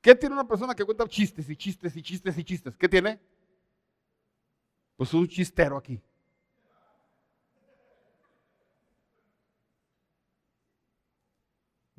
[0.00, 2.76] ¿Qué tiene una persona que cuenta chistes y chistes y chistes y chistes?
[2.78, 3.20] ¿Qué tiene?
[4.96, 6.00] Pues un chistero aquí.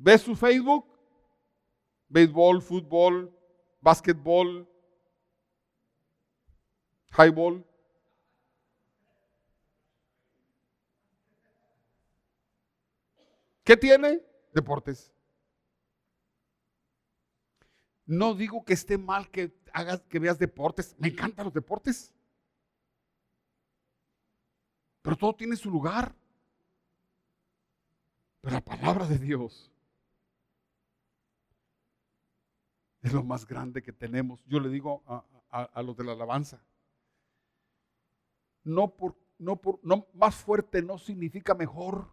[0.06, 0.86] ¿Ves su Facebook?
[2.08, 3.36] Béisbol, fútbol,
[3.80, 4.70] básquetbol,
[7.18, 7.66] highball.
[13.64, 14.24] ¿Qué tiene?
[14.54, 15.12] Deportes.
[18.04, 20.94] No digo que esté mal que hagas que veas deportes.
[20.98, 22.14] Me encantan los deportes.
[25.02, 26.14] Pero todo tiene su lugar.
[28.40, 29.72] Pero la palabra de Dios
[33.06, 34.44] es lo más grande que tenemos.
[34.46, 36.60] Yo le digo a, los de la alabanza,
[38.64, 42.10] no por, no por, no, más fuerte no significa mejor.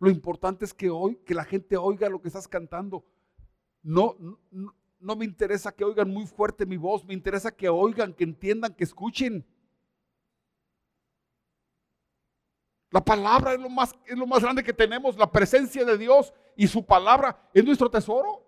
[0.00, 3.04] Lo importante es que hoy, que la gente oiga lo que estás cantando.
[3.82, 4.16] No,
[4.50, 8.24] no, no me interesa que oigan muy fuerte mi voz, me interesa que oigan, que
[8.24, 9.46] entiendan, que escuchen.
[12.90, 16.34] La palabra es lo, más, es lo más grande que tenemos, la presencia de Dios
[16.56, 18.41] y su palabra es nuestro tesoro.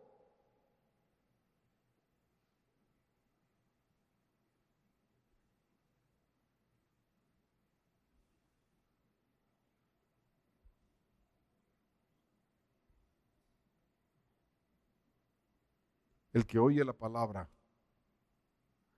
[16.35, 17.49] El que oye la palabra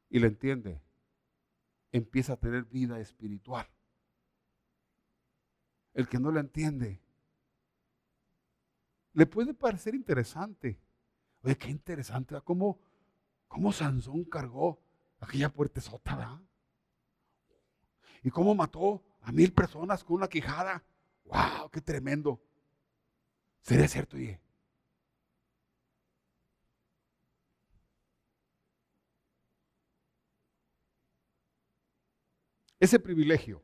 [0.09, 0.81] y la entiende,
[1.93, 3.69] empieza a tener vida espiritual.
[5.93, 6.99] El que no la entiende,
[9.13, 10.81] le puede parecer interesante.
[11.43, 12.81] Oye, qué interesante, ¿Cómo,
[13.49, 14.81] cómo Sansón cargó
[15.21, 16.41] aquella puertezota, ¿verdad?
[18.23, 20.83] Y cómo mató a mil personas con una quijada.
[21.25, 21.69] ¡Wow!
[21.71, 22.41] ¡Qué tremendo!
[23.61, 24.41] ¿Sería cierto, oye?
[32.87, 33.61] Ese privilegio,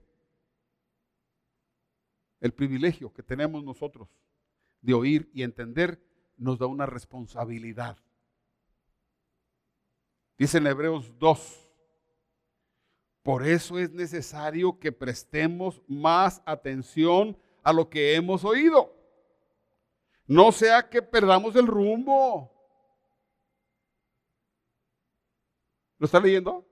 [2.40, 4.08] el privilegio que tenemos nosotros
[4.80, 6.04] de oír y entender,
[6.36, 7.96] nos da una responsabilidad.
[10.36, 11.72] Dice en Hebreos 2,
[13.22, 18.92] por eso es necesario que prestemos más atención a lo que hemos oído.
[20.26, 22.50] No sea que perdamos el rumbo.
[25.96, 26.71] ¿Lo está leyendo?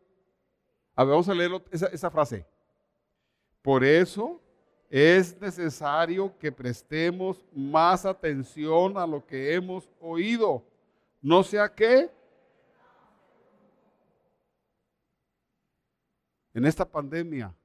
[1.01, 2.44] A ver, vamos a leer esa, frase.
[3.62, 4.38] Por eso
[4.90, 10.62] es necesario que prestemos más atención a lo que hemos oído.
[11.22, 12.11] No sea que
[16.53, 17.57] en esta pandemia,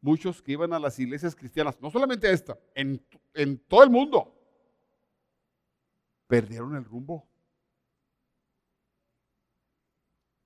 [0.00, 4.32] muchos que iban a las iglesias cristianas, no solamente esta, en, en todo el mundo,
[6.28, 7.26] perdieron el rumbo.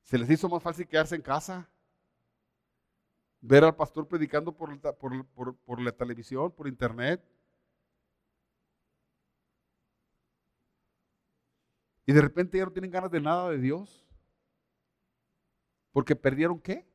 [0.04, 1.68] Se les hizo más fácil quedarse en casa
[3.40, 7.22] ver al pastor predicando por, por, por, la televisión, por internet.
[12.06, 14.06] Y de repente ya no tienen ganas de nada de Dios.
[15.92, 16.86] Porque perdieron qué?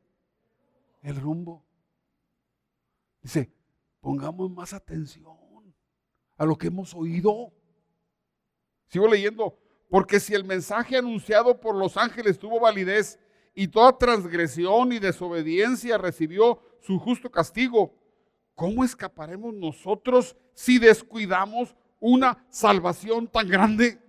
[1.01, 1.63] El rumbo.
[3.21, 3.51] Dice,
[4.01, 5.37] pongamos más atención
[6.37, 7.53] a lo que hemos oído.
[8.87, 9.57] Sigo leyendo,
[9.89, 13.19] porque si el mensaje anunciado por los ángeles tuvo validez
[13.53, 17.93] y toda transgresión y desobediencia recibió su justo castigo,
[18.55, 23.99] ¿cómo escaparemos nosotros si descuidamos una salvación tan grande?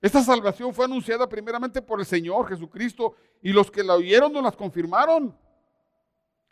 [0.00, 4.44] Esta salvación fue anunciada primeramente por el Señor Jesucristo y los que la oyeron nos
[4.44, 5.36] las confirmaron.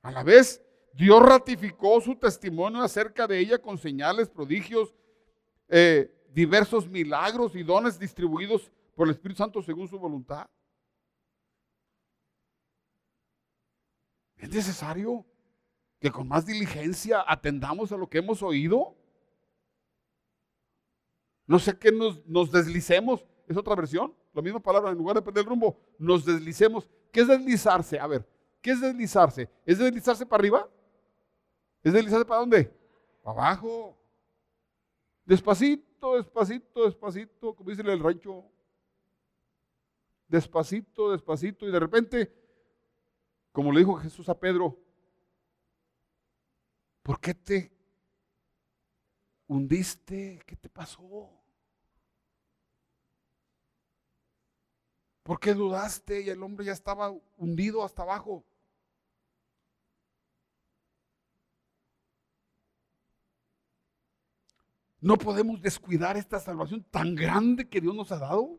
[0.03, 0.61] A la vez,
[0.93, 4.95] Dios ratificó su testimonio acerca de ella con señales, prodigios,
[5.69, 10.49] eh, diversos milagros y dones distribuidos por el Espíritu Santo según su voluntad.
[14.37, 15.25] Es necesario
[15.99, 18.97] que con más diligencia atendamos a lo que hemos oído.
[21.47, 25.23] No sé qué nos, nos deslicemos es otra versión, la misma palabra, en lugar de
[25.23, 26.89] perder el rumbo, nos deslicemos.
[27.13, 27.99] ¿Qué es deslizarse?
[27.99, 28.29] A ver,
[28.61, 29.49] ¿qué es deslizarse?
[29.65, 30.69] ¿Es deslizarse para arriba?
[31.83, 32.73] ¿Es deslizarse para dónde?
[33.23, 33.97] Para abajo.
[35.25, 35.86] Despacito,
[36.17, 38.45] despacito, despacito, como dice el rancho.
[40.29, 42.33] Despacito, despacito, y de repente,
[43.53, 44.77] como le dijo Jesús a Pedro,
[47.03, 47.73] ¿por qué te
[49.47, 50.43] hundiste?
[50.45, 51.31] ¿Qué te pasó?
[55.23, 56.23] ¿Por qué dudaste?
[56.23, 58.45] Y el hombre ya estaba hundido hasta abajo.
[65.07, 68.59] No podemos descuidar esta salvación tan grande que Dios nos ha dado.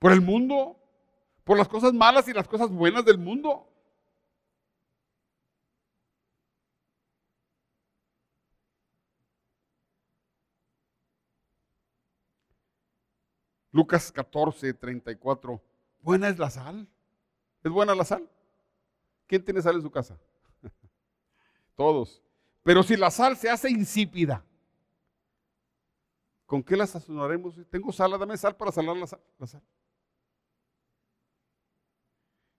[0.00, 0.76] Por el mundo,
[1.44, 3.72] por las cosas malas y las cosas buenas del mundo.
[13.70, 15.62] Lucas 14, 34.
[16.02, 16.88] Buena es la sal.
[17.62, 18.28] ¿Es buena la sal?
[19.28, 20.18] ¿Quién tiene sal en su casa?
[21.76, 22.25] Todos.
[22.66, 24.44] Pero si la sal se hace insípida,
[26.46, 27.54] ¿con qué la sazonaremos?
[27.70, 29.62] Tengo sal, dame sal para salar la sal.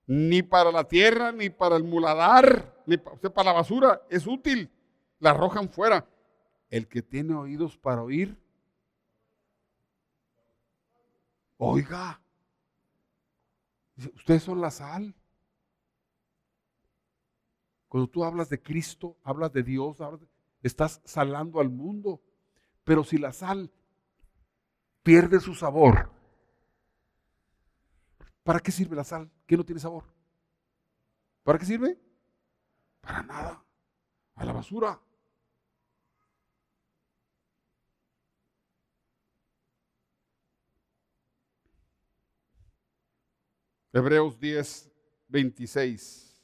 [0.05, 4.01] Ni para la tierra, ni para el muladar, ni para la basura.
[4.09, 4.71] Es útil.
[5.19, 6.07] La arrojan fuera.
[6.69, 8.37] El que tiene oídos para oír,
[11.57, 12.21] Oiga,
[14.15, 15.13] ustedes son la sal.
[17.87, 19.97] Cuando tú hablas de Cristo, hablas de Dios,
[20.61, 22.21] estás salando al mundo.
[22.83, 23.71] Pero si la sal
[25.03, 26.11] pierde su sabor,
[28.43, 30.03] ¿para qué sirve la sal que no tiene sabor?
[31.43, 31.97] ¿Para qué sirve?
[33.01, 33.63] Para nada.
[34.35, 34.99] A la basura.
[43.93, 44.91] Hebreos 10,
[45.29, 46.36] 26.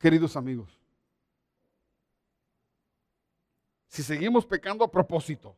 [0.00, 0.80] Queridos amigos,
[3.86, 5.54] si seguimos pecando a propósito,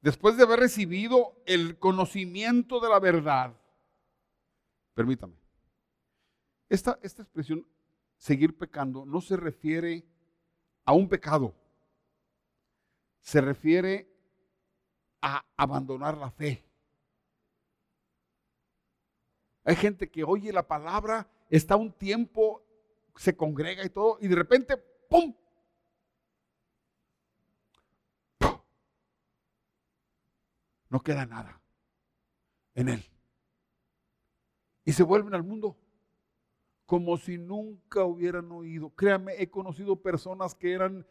[0.00, 3.56] después de haber recibido el conocimiento de la verdad,
[4.94, 5.34] permítame,
[6.68, 7.66] esta, esta expresión,
[8.16, 10.06] seguir pecando, no se refiere
[10.84, 11.56] a un pecado,
[13.20, 14.08] se refiere
[15.22, 16.64] a abandonar la fe.
[19.64, 22.62] Hay gente que oye la palabra, está un tiempo,
[23.16, 24.76] se congrega y todo, y de repente,
[25.08, 25.34] ¡pum!
[30.88, 31.60] No queda nada
[32.74, 33.04] en él.
[34.84, 35.76] Y se vuelven al mundo
[36.86, 38.90] como si nunca hubieran oído.
[38.90, 41.04] Créanme, he conocido personas que eran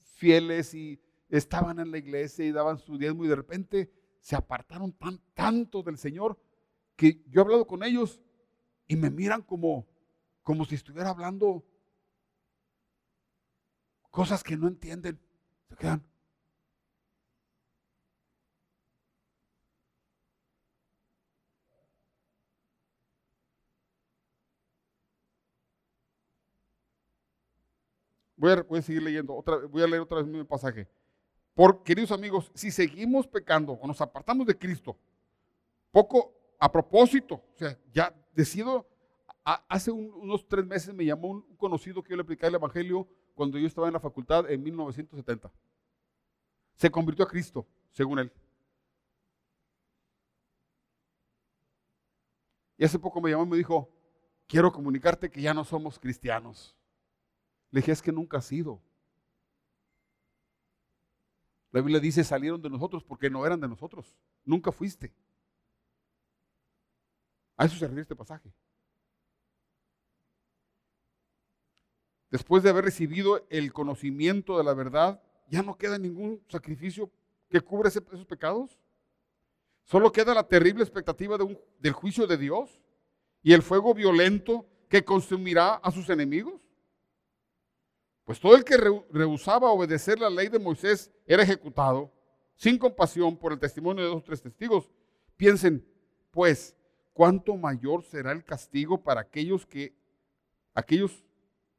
[0.00, 4.92] fieles y estaban en la iglesia y daban su diezmo y de repente se apartaron
[4.92, 6.38] tan, tanto del Señor
[6.96, 8.20] que yo he hablado con ellos
[8.86, 9.86] y me miran como,
[10.42, 11.64] como si estuviera hablando
[14.10, 15.18] cosas que no entienden.
[15.68, 16.04] Se quedan.
[28.36, 30.86] Voy a, voy a, seguir leyendo, otra, voy a leer otra vez mi pasaje.
[31.54, 34.98] Por, queridos amigos, si seguimos pecando o nos apartamos de Cristo,
[35.90, 38.88] poco a propósito, o sea, ya decido,
[39.44, 43.58] hace unos tres meses me llamó un conocido que yo le aplicaba el Evangelio cuando
[43.58, 45.52] yo estaba en la facultad en 1970.
[46.74, 48.32] Se convirtió a Cristo, según él.
[52.76, 53.88] Y hace poco me llamó y me dijo,
[54.46, 56.76] quiero comunicarte que ya no somos cristianos.
[57.70, 58.80] Le dije, es que nunca has sido.
[61.70, 64.16] La Biblia dice, salieron de nosotros porque no eran de nosotros.
[64.44, 65.12] Nunca fuiste.
[67.56, 68.52] A eso se refiere este pasaje.
[72.30, 77.10] Después de haber recibido el conocimiento de la verdad, ya no queda ningún sacrificio
[77.48, 78.78] que cubra esos pecados.
[79.84, 81.38] Solo queda la terrible expectativa
[81.78, 82.80] del juicio de Dios
[83.42, 86.68] y el fuego violento que consumirá a sus enemigos.
[88.24, 88.78] Pues todo el que
[89.10, 92.10] rehusaba obedecer la ley de Moisés era ejecutado
[92.56, 94.90] sin compasión por el testimonio de dos o tres testigos.
[95.36, 95.86] Piensen,
[96.30, 96.74] pues,
[97.14, 99.94] cuánto mayor será el castigo para aquellos que,
[100.74, 101.24] aquellos,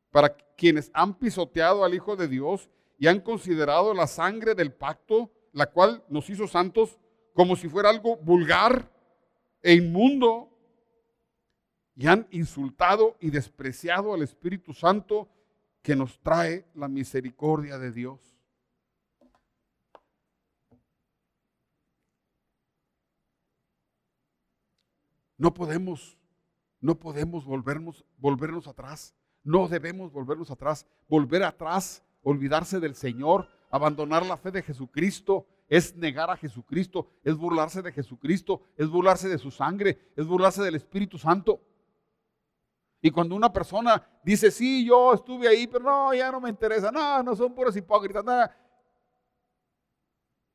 [0.09, 5.29] para quienes han pisoteado al Hijo de Dios y han considerado la sangre del pacto,
[5.51, 6.97] la cual nos hizo santos,
[7.33, 8.89] como si fuera algo vulgar
[9.61, 10.49] e inmundo,
[11.97, 15.29] y han insultado y despreciado al Espíritu Santo
[15.81, 18.34] que nos trae la misericordia de Dios.
[25.37, 26.17] No podemos,
[26.79, 29.13] no podemos volvernos, volvernos atrás.
[29.43, 30.85] No debemos volvernos atrás.
[31.07, 37.35] Volver atrás, olvidarse del Señor, abandonar la fe de Jesucristo, es negar a Jesucristo, es
[37.35, 41.59] burlarse de Jesucristo, es burlarse de su sangre, es burlarse del Espíritu Santo.
[43.01, 46.91] Y cuando una persona dice, sí, yo estuve ahí, pero no, ya no me interesa,
[46.91, 48.55] no, no son puros hipócritas, nada.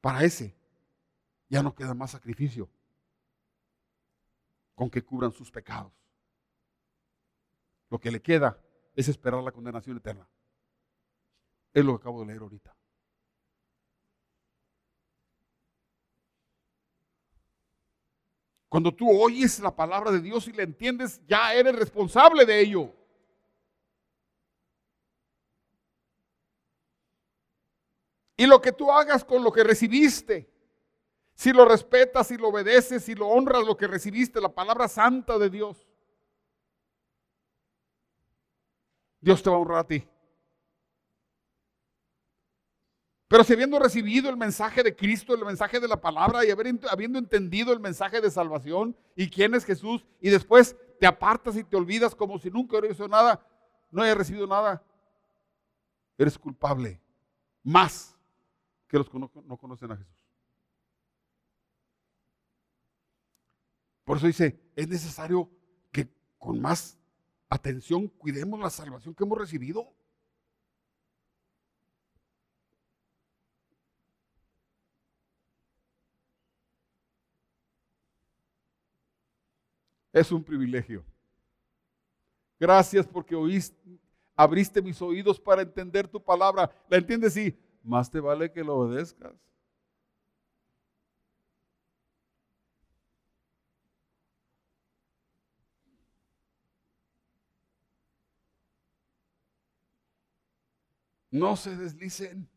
[0.01, 0.57] Para ese
[1.49, 2.69] ya no queda más sacrificio
[4.81, 5.93] con que cubran sus pecados.
[7.91, 8.59] Lo que le queda
[8.95, 10.27] es esperar la condenación eterna.
[11.75, 12.75] Es lo que acabo de leer ahorita.
[18.71, 22.91] Cuando tú oyes la palabra de Dios y la entiendes, ya eres responsable de ello.
[28.39, 30.50] Y lo que tú hagas con lo que recibiste,
[31.41, 35.39] si lo respetas, si lo obedeces, si lo honras, lo que recibiste, la palabra santa
[35.39, 35.89] de Dios,
[39.23, 40.07] Dios te va a honrar a ti.
[43.27, 47.19] Pero si habiendo recibido el mensaje de Cristo, el mensaje de la palabra y habiendo
[47.19, 51.79] entendido el mensaje de salvación y quién es Jesús, y después te apartas y te
[51.79, 53.43] olvidas como si nunca hubiera hecho nada,
[53.91, 54.85] no hayas recibido nada,
[56.19, 57.01] eres culpable
[57.63, 58.15] más
[58.87, 60.20] que los que no, no conocen a Jesús.
[64.11, 65.49] Por eso dice, es necesario
[65.93, 66.99] que con más
[67.49, 69.95] atención cuidemos la salvación que hemos recibido.
[80.13, 81.05] es un privilegio.
[82.59, 83.79] Gracias porque oíste,
[84.35, 86.69] abriste mis oídos para entender tu palabra.
[86.89, 87.35] ¿La entiendes?
[87.35, 89.50] Sí, más te vale que lo obedezcas.
[101.31, 102.49] No se deslicen.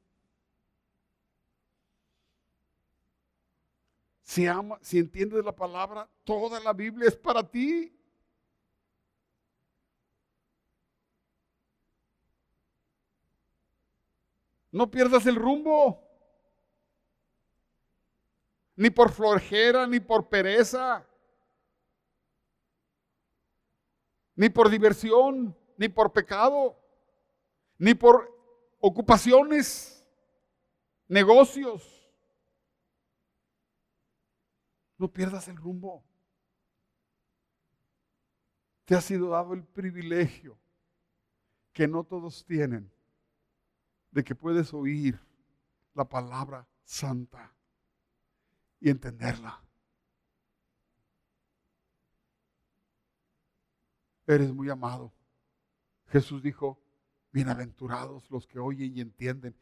[4.22, 4.46] Si,
[4.82, 7.96] si entiendes la palabra, toda la Biblia es para ti.
[14.72, 16.02] No pierdas el rumbo.
[18.76, 21.06] Ni por flojera, ni por pereza.
[24.36, 26.76] Ni por diversión, ni por pecado.
[27.78, 28.34] Ni por
[28.86, 30.06] ocupaciones,
[31.08, 31.90] negocios.
[34.98, 36.04] No pierdas el rumbo.
[38.84, 40.60] Te ha sido dado el privilegio
[41.72, 42.92] que no todos tienen
[44.12, 45.18] de que puedes oír
[45.94, 47.56] la palabra santa
[48.82, 49.64] y entenderla.
[54.28, 55.14] Eres muy amado.
[56.08, 56.83] Jesús dijo,
[57.34, 59.56] bienaventurados los que oyen y entienden,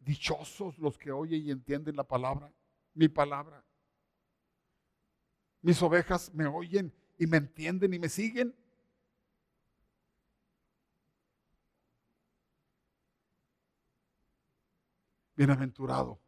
[0.00, 2.50] dichosos los que oyen y entienden la palabra,
[2.94, 3.62] mi palabra.
[5.60, 8.54] Mis ovejas me oyen y me entienden y me siguen.
[15.36, 16.18] Bienaventurado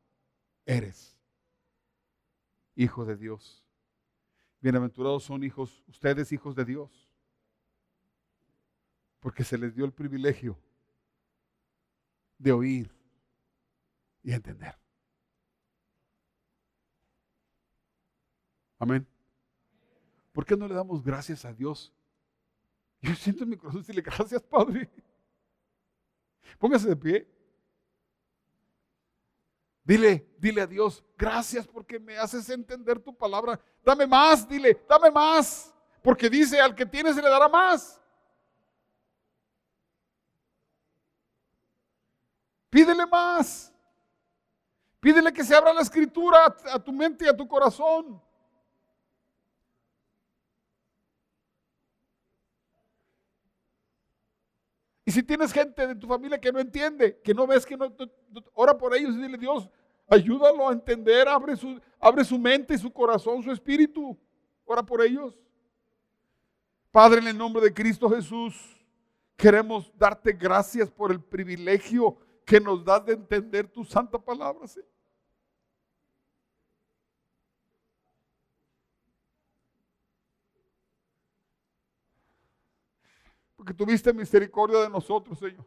[0.66, 1.16] eres,
[2.76, 3.64] hijo de Dios.
[4.60, 7.07] Bienaventurados son hijos, ustedes hijos de Dios,
[9.20, 10.58] porque se les dio el privilegio
[12.38, 12.94] de oír
[14.22, 14.76] y entender.
[18.78, 19.06] Amén.
[20.32, 21.92] ¿Por qué no le damos gracias a Dios?
[23.00, 24.88] Yo siento en mi corazón decirle gracias, Padre.
[26.58, 27.28] Póngase de pie.
[29.82, 33.58] Dile, dile a Dios, gracias porque me haces entender tu palabra.
[33.82, 35.74] Dame más, dile, dame más.
[36.02, 37.98] Porque dice, al que tiene se le dará más.
[42.70, 43.72] Pídele más.
[45.00, 48.20] Pídele que se abra la escritura a tu mente y a tu corazón.
[55.04, 57.90] Y si tienes gente de tu familia que no entiende, que no ves, que no,
[58.52, 59.66] ora por ellos y dile, Dios,
[60.06, 64.18] ayúdalo a entender, abre su, abre su mente, su corazón, su espíritu.
[64.66, 65.34] Ora por ellos.
[66.90, 68.54] Padre, en el nombre de Cristo Jesús,
[69.34, 72.18] queremos darte gracias por el privilegio
[72.48, 74.88] que nos das de entender tu santa palabra, Señor.
[83.54, 85.66] Porque tuviste misericordia de nosotros, Señor.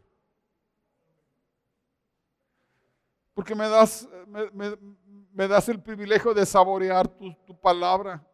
[3.35, 4.09] Porque me das,
[5.31, 8.25] me, das el privilegio de saborear tu, tu palabra.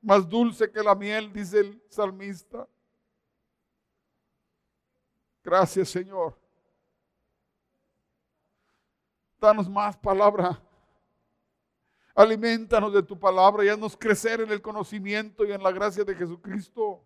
[0.00, 2.66] Más dulce que la miel, dice el salmista.
[5.44, 6.41] Gracias, Señor.
[9.42, 10.62] Danos más palabra.
[12.14, 16.14] Alimentanos de tu palabra y haznos crecer en el conocimiento y en la gracia de
[16.14, 17.02] Jesucristo.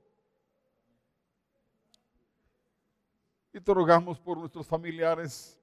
[3.54, 5.58] Y te rogamos por nuestros familiares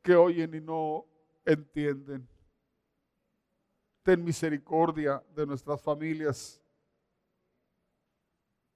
[0.00, 1.04] que oyen y no
[1.44, 2.26] entienden.
[4.02, 6.58] Ten misericordia de nuestras familias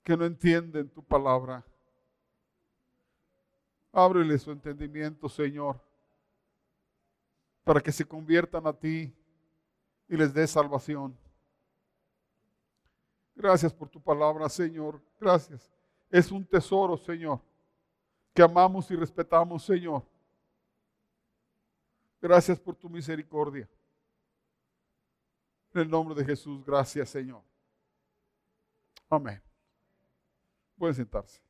[0.02, 1.64] que no entienden tu palabra.
[3.98, 5.80] Ábrele su entendimiento, Señor,
[7.64, 9.14] para que se conviertan a ti
[10.08, 11.16] y les dé salvación.
[13.34, 15.00] Gracias por tu palabra, Señor.
[15.20, 15.70] Gracias
[16.10, 17.40] es un tesoro, Señor,
[18.34, 20.02] que amamos y respetamos, Señor.
[22.20, 23.68] Gracias por tu misericordia.
[25.74, 27.42] En el nombre de Jesús, gracias, Señor.
[29.10, 29.42] Amén.
[30.76, 31.45] Pueden sentarse.